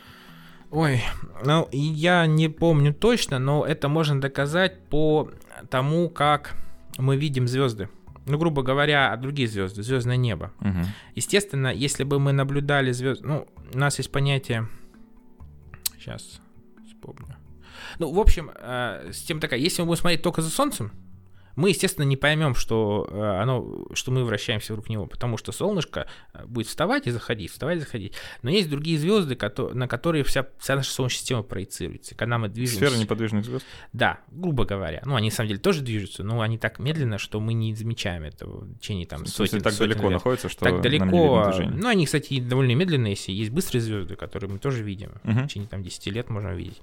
[0.71, 1.01] Ой,
[1.45, 5.31] ну я не помню точно, но это можно доказать по
[5.71, 6.57] тому, как
[6.99, 7.89] мы видим звезды.
[8.29, 10.53] Ну, грубо говоря, другие звезды, звездное небо.
[10.61, 10.85] Мгм.
[11.15, 14.69] Естественно, если бы мы наблюдали звезды, ну, у нас есть понятие,
[15.99, 16.41] сейчас
[16.87, 17.37] вспомню.
[17.99, 20.93] Ну, в общем, э, система такая, если мы будем смотреть только за Солнцем,
[21.59, 26.07] мы, естественно, не поймем, что, э, оно, что мы вращаемся вокруг него, потому что солнышко
[26.33, 28.13] э, будет вставать и заходить, вставать и заходить.
[28.43, 29.37] Но есть другие звезды,
[29.75, 32.15] на которые вся, вся наша Солнечная система проецируется.
[32.15, 32.87] Когда мы движемся...
[32.87, 33.67] Сфера неподвижных звезд.
[33.93, 35.03] Да, грубо говоря.
[35.05, 38.23] Ну, они на самом деле тоже движутся, но они так медленно, что мы не замечаем
[38.23, 40.13] этого в течение там В смысле, сотен, так сотен далеко лет.
[40.13, 41.53] находится, что так далеко.
[41.59, 45.11] Ну, они, кстати, довольно медленные, если есть быстрые звезды, которые мы тоже видим.
[45.25, 45.43] Мгм.
[45.43, 46.81] В течение там 10 лет можно видеть,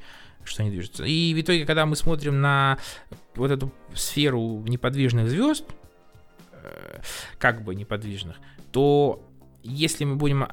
[0.47, 1.03] что они движутся.
[1.03, 2.77] И в итоге, когда мы смотрим на
[3.35, 5.65] вот эту сферу неподвижных звезд,
[6.51, 6.99] э,
[7.37, 8.37] как бы неподвижных,
[8.71, 9.27] то
[9.63, 10.47] если мы будем э,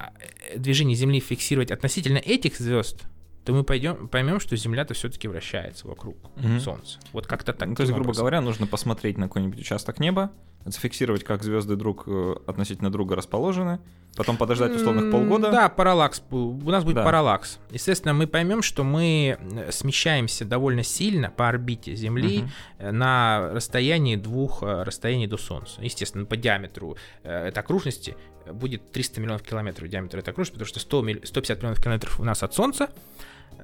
[0.56, 3.02] движение Земли фиксировать относительно этих звезд,
[3.44, 6.60] то мы пойдем, поймем, что Земля-то все-таки вращается вокруг Мгм.
[6.60, 6.98] Солнца.
[7.12, 7.68] Вот как-то так.
[7.68, 10.30] Ну, то есть, грубо говоря, нужно посмотреть на какой-нибудь участок неба,
[10.64, 13.80] зафиксировать, как звезды друг э, относительно друга расположены,
[14.16, 15.50] потом подождать условных полгода.
[15.50, 16.22] Да, параллакс.
[16.30, 17.04] У нас будет Да.
[17.04, 17.58] параллакс.
[17.70, 22.44] Естественно, мы поймем, что мы э, смещаемся довольно сильно по орбите Земли
[22.78, 25.80] э, на расстоянии двух расстояний до Солнца.
[25.82, 28.16] Естественно, по диаметру этой окружности
[28.52, 32.24] будет 300 миллионов километров диаметр этой окружности, потому что 100 милли- 150 миллионов километров у
[32.24, 32.90] нас от Солнца,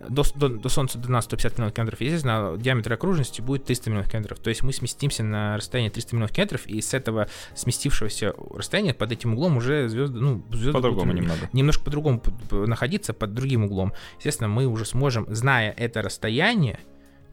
[0.08, 4.10] до, до, до Солнца до нас 150 миллионов километров, естественно, диаметр окружности будет 300 миллионов
[4.10, 4.38] километров.
[4.38, 9.12] То есть мы сместимся на расстояние 300 миллионов километров, и с этого сместившегося расстояния под
[9.12, 11.48] этим углом уже звезды, ну, звезды По-другому немного.
[11.52, 13.92] немножко по-другому находиться под другим углом.
[14.18, 16.80] Естественно, мы уже сможем, зная это расстояние,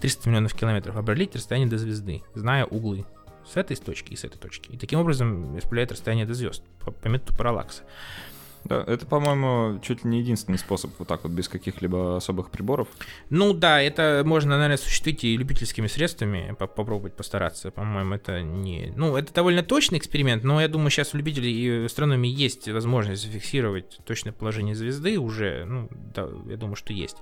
[0.01, 3.05] 300 миллионов километров, определить расстояние до звезды, зная углы
[3.45, 4.71] с этой точки и с этой точки.
[4.71, 7.83] И таким образом исправлять расстояние до звезд по методу параллакса.
[8.65, 12.87] Да, это, по-моему, чуть ли не единственный способ вот так вот без каких-либо особых приборов.
[13.29, 17.71] Ну да, это можно, наверное, осуществить и любительскими средствами, по попробовать постараться.
[17.71, 18.91] По-моему, это не...
[18.95, 23.99] Ну, это довольно точный эксперимент, но я думаю, сейчас у любителей астрономии есть возможность зафиксировать
[24.05, 27.17] точное положение звезды уже, ну, да, я думаю, что есть.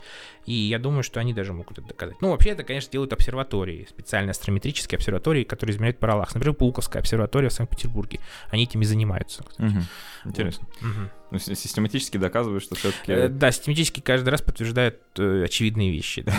[0.45, 2.21] И я думаю, что они даже могут это доказать.
[2.21, 6.33] Ну, вообще, это, конечно, делают обсерватории, специальные астрометрические обсерватории, которые измеряют параллакс.
[6.33, 8.19] Например, Пулковская обсерватория в Санкт-Петербурге.
[8.49, 9.43] Они этим и занимаются.
[9.59, 9.79] Угу.
[10.25, 10.67] Интересно.
[10.81, 10.89] Вот.
[10.89, 11.09] Угу.
[11.33, 13.11] Ну, систематически доказывают, что все-таки...
[13.11, 16.21] Э, да, систематически каждый раз подтверждают э, очевидные вещи.
[16.21, 16.33] Да.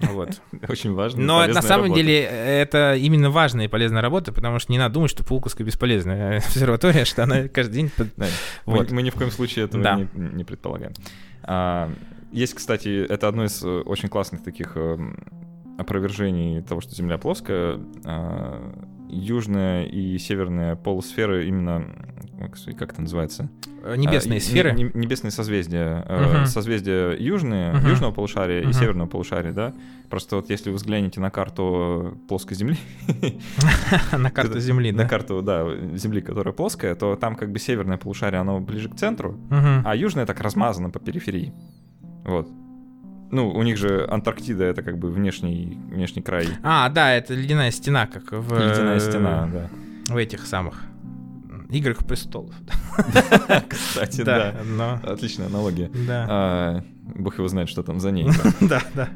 [0.12, 0.42] Вот.
[0.68, 1.22] Очень важно.
[1.22, 2.00] Но на самом работа.
[2.02, 6.38] деле это именно важная и полезная работа, потому что не надо думать, что Пулковская бесполезная
[6.44, 7.90] обсерватория, что она каждый день...
[8.16, 8.26] Да.
[8.66, 8.90] Вот.
[8.90, 9.94] Мы, мы ни в коем случае этого да.
[9.94, 10.92] не, не предполагаем.
[11.44, 11.88] А,
[12.32, 15.24] есть, кстати, это одно из э, очень классных таких эм,
[15.78, 17.78] опровержений того, что Земля плоская.
[18.04, 18.72] А,
[19.12, 21.86] южная и северная полусферы именно
[22.76, 23.48] как это называется?
[23.84, 24.72] Э, небесные а, сферы.
[24.72, 26.02] Не, небесные созвездия.
[26.02, 26.46] Угу.
[26.46, 27.88] Созвездия южные, угу.
[27.88, 28.70] южного полушария угу.
[28.70, 29.74] и северного полушария, да.
[30.10, 32.76] Просто вот если вы взглянете на карту плоской Земли...
[34.12, 35.04] На карту Земли, да?
[35.04, 38.96] На карту, да, Земли, которая плоская, то там как бы северное полушарие, оно ближе к
[38.96, 41.52] центру, а южное так размазано по периферии.
[42.24, 42.48] Вот.
[43.32, 46.46] Ну, у них же Антарктида это как бы внешний, внешний край.
[46.62, 48.52] А, да, это ледяная стена, как в...
[48.52, 49.70] Ледяная стена, да.
[50.12, 50.84] В этих самых
[51.70, 52.54] Играх престолов.
[53.68, 54.54] Кстати, да.
[55.02, 55.90] Отличная аналогия.
[56.06, 56.26] Да.
[56.28, 58.28] А, бог его знает, что там за ней.
[58.60, 59.08] Да, да.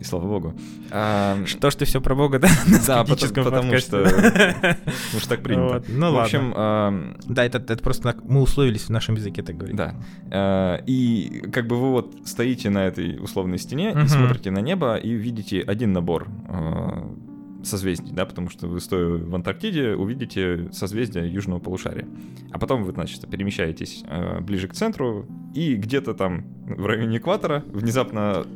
[0.00, 0.54] И слава богу.
[0.90, 2.48] А, что ж ты все про бога, да?
[2.86, 3.44] Да, потому, что...
[3.44, 5.82] Потому что так принято.
[5.88, 9.76] Ну в общем, Да, это, это просто мы условились в нашем языке так говорить.
[9.76, 9.94] Да.
[10.30, 14.96] А, и как бы вы вот стоите на этой условной стене и смотрите на небо
[14.96, 17.14] и видите один набор а,
[17.62, 22.08] созвездий, да, потому что вы стоя в Антарктиде увидите созвездие южного полушария.
[22.50, 27.64] А потом вы, значит, перемещаетесь э, ближе к центру, и где-то там в районе экватора
[27.68, 28.46] внезапно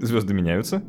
[0.00, 0.82] звезды меняются,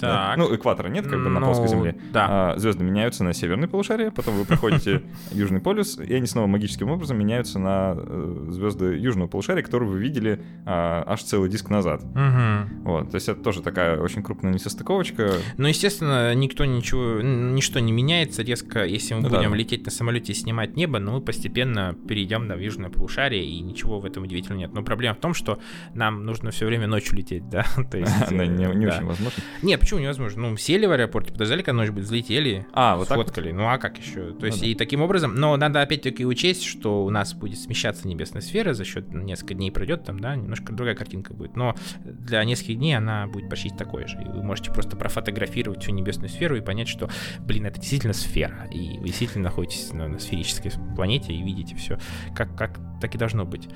[0.00, 0.36] так.
[0.36, 1.96] Ну, экватора нет, как бы на ну, плоской Земле.
[2.12, 2.26] Да.
[2.28, 6.90] А, звезды меняются на северной полушарие, потом вы проходите Южный полюс, и они снова магическим
[6.90, 12.02] образом меняются на э, звезды Южного полушария, которые вы видели а, аж целый диск назад.
[12.02, 12.84] Угу.
[12.84, 15.32] Вот, то есть это тоже такая очень крупная несостыковочка.
[15.56, 19.56] Ну, естественно, никто ничего, ничто не меняется резко, если мы ну, будем да.
[19.56, 24.00] лететь на самолете и снимать небо, но мы постепенно перейдем на Южное полушарие, и ничего
[24.00, 24.74] в этом удивительного нет.
[24.74, 25.58] Но проблема в том, что
[25.94, 27.64] нам нужно все время ночью лететь, да?
[27.90, 29.42] То есть, не, не очень возможно.
[29.62, 30.50] Нет, почему невозможно?
[30.50, 33.52] Ну, сели в аэропорте, подождали, когда ночь будет, взлетели, а, вот сфоткали.
[33.52, 33.56] Вот?
[33.56, 34.34] Ну, а как еще?
[34.34, 34.70] То есть, ну, да.
[34.70, 38.84] и таким образом, но надо опять-таки учесть, что у нас будет смещаться небесная сфера за
[38.84, 41.56] счет ну, несколько дней пройдет там, да, немножко другая картинка будет.
[41.56, 41.74] Но
[42.04, 44.20] для нескольких дней она будет почти такой же.
[44.20, 47.08] И вы можете просто профотографировать всю небесную сферу и понять, что,
[47.40, 48.68] блин, это действительно сфера.
[48.70, 51.98] И вы действительно находитесь на, на сферической планете и видите все,
[52.36, 53.68] как, как так и должно быть.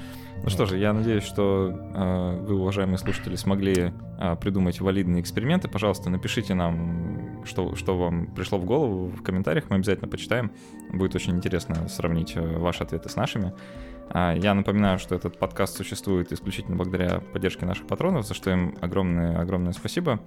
[0.42, 5.68] Ну что же, я надеюсь, что э, вы, уважаемые слушатели, смогли э, придумать валидные эксперименты.
[5.68, 10.50] Пожалуйста, напишите нам, что, что вам пришло в голову в комментариях, мы обязательно почитаем.
[10.92, 13.52] Будет очень интересно сравнить э, ваши ответы с нашими.
[14.12, 18.76] Э, я напоминаю, что этот подкаст существует исключительно благодаря поддержке наших патронов, за что им
[18.80, 20.20] огромное-огромное спасибо.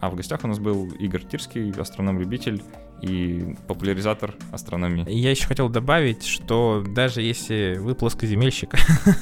[0.00, 2.60] А в гостях у нас был Игорь Тирский, астроном-любитель
[3.02, 5.08] и популяризатор астрономии.
[5.08, 8.74] Я еще хотел добавить, что даже если вы плоскоземельщик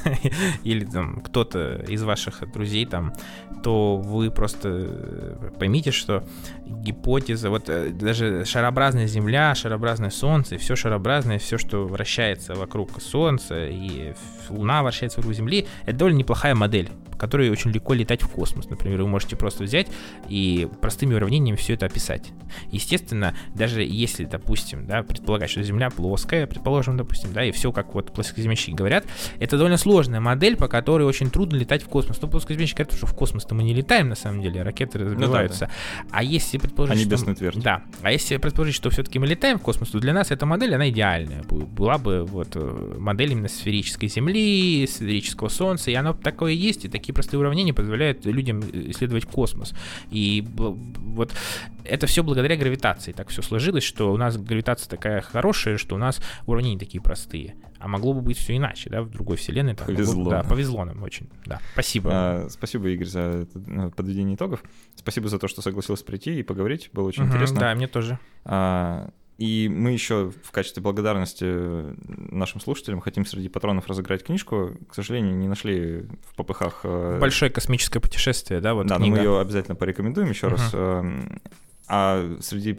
[0.65, 3.13] или там кто-то из ваших друзей там,
[3.63, 6.25] то вы просто поймите, что
[6.71, 13.67] гипотеза, вот э, даже шарообразная Земля, шарообразное Солнце, все шарообразное, все, что вращается вокруг Солнца
[13.67, 14.15] и
[14.49, 16.91] Луна вращается вокруг Земли, это довольно неплохая модель
[17.21, 18.69] которой очень легко летать в космос.
[18.71, 19.89] Например, вы можете просто взять
[20.29, 22.31] и простыми уравнениями все это описать.
[22.73, 27.95] Естественно, даже если, допустим, да, предполагать, что Земля плоская, предположим, допустим, да, и все, как
[27.95, 29.05] вот плоскоземельщики говорят,
[29.39, 32.21] это довольно сложная модель, по которой очень трудно летать в космос.
[32.23, 35.67] Ну, плоскоземельщики говорят, что в космос-то мы не летаем, на самом деле, ракеты разбиваются.
[35.67, 36.09] Ну, да, да.
[36.11, 37.41] А если предположить, а небесную что...
[37.41, 37.63] твердь.
[37.63, 37.83] Да.
[38.03, 40.89] А если предположить, что все-таки мы летаем в космос, то для нас эта модель, она
[40.89, 41.43] идеальная.
[41.45, 46.89] Была бы вот э, модель именно сферической Земли, сферического Солнца, и она такое есть, и
[46.89, 49.75] такие простые уравнения позволяют людям исследовать космос.
[50.11, 51.33] И вот
[51.85, 53.13] это все благодаря гравитации.
[53.13, 57.57] Так все сложилось, что у нас гравитация такая хорошая, что у нас уравнения такие простые.
[57.79, 59.75] А могло бы быть все иначе, да, в другой вселенной.
[59.75, 60.17] Там повезло.
[60.17, 61.31] Могло, да, повезло нам очень.
[61.47, 62.11] Да, спасибо.
[62.13, 64.63] А, спасибо, Игорь, за ну, подведение итогов.
[64.97, 66.91] Спасибо за то, что согласился прийти и поговорить.
[66.93, 67.61] Было очень угу, интересно.
[67.61, 68.19] Да, мне тоже.
[68.45, 69.11] А,
[69.41, 71.47] и мы еще в качестве благодарности
[72.31, 74.77] нашим слушателям хотим среди патронов разыграть книжку.
[74.87, 76.81] К сожалению, не нашли в попыхах...
[76.85, 78.75] Э, Большое космическое путешествие, да?
[78.75, 79.17] Вот да, книга.
[79.17, 80.51] но мы ее обязательно порекомендуем еще uh-huh.
[80.51, 81.25] раз.
[81.93, 82.79] А среди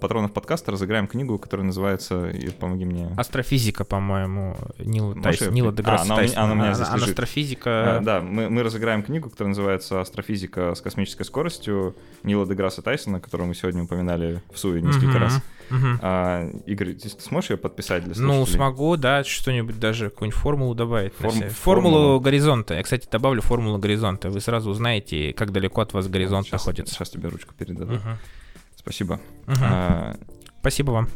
[0.00, 3.08] патронов подкаста разыграем книгу, которая называется, и помоги мне.
[3.16, 6.42] Астрофизика, по-моему, Нила, Можешь Тайс, её Нила Деграсса А, она Тайсона.
[6.44, 7.08] она у меня здесь а лежит.
[7.10, 7.96] Астрофизика...
[7.98, 11.94] А, да, мы, мы разыграем книгу, которая называется «Астрофизика с космической скоростью»
[12.24, 15.42] Нила Деграсса Тайсона, которую мы сегодня упоминали в СУе несколько Мгм, раз.
[15.70, 15.98] мгм.
[16.02, 18.56] А, Игорь, ты сможешь ее подписать для Ну, слушателей?
[18.58, 21.14] смогу, да, что-нибудь даже, какую-нибудь формулу добавить.
[21.14, 21.50] Форм- формулу.
[21.50, 22.74] Формулу горизонта.
[22.74, 24.30] Я, кстати, добавлю формулу горизонта.
[24.30, 26.94] Вы сразу узнаете, как далеко от вас горизонт сейчас, находится.
[26.94, 28.00] Сейчас тебе ручку передадут.
[28.04, 28.18] Мгм.
[28.82, 29.20] Спасибо.
[29.46, 29.58] Мгм.
[29.62, 30.16] А,
[30.60, 31.08] Спасибо вам.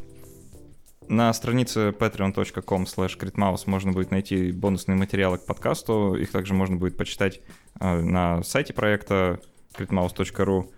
[1.08, 6.16] На странице patreon.com slash можно будет найти бонусные материалы к подкасту.
[6.16, 7.40] Их также можно будет почитать
[7.78, 9.40] а, на сайте проекта
[9.74, 10.70] critmouse.ru.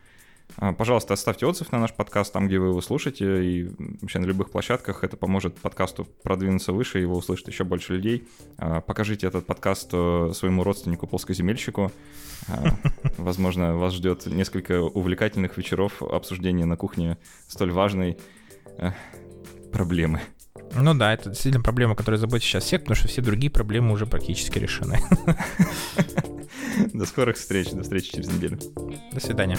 [0.57, 3.71] А, Пожалуйста, оставьте отзыв на наш подкаст там, где вы его слушаете, и
[4.01, 5.05] вообще на любых площадках.
[5.05, 8.27] Это поможет подкасту продвинуться выше, его услышит еще больше людей.
[8.57, 11.93] А, Покажите этот подкаст э, своему родственнику плоскоземельщику.
[12.49, 12.77] А,
[13.19, 18.19] Возможно, вас ждет несколько увлекательных вечеров обсуждения на кухне столь важной
[18.79, 18.93] э,
[19.73, 20.21] проблемы.
[20.75, 24.07] Ну да, это действительно проблема, которая заботит сейчас всех, потому что все другие проблемы уже
[24.07, 24.99] практически решены.
[26.93, 28.59] До скорых встреч, до встречи через неделю.
[29.13, 29.59] До свидания.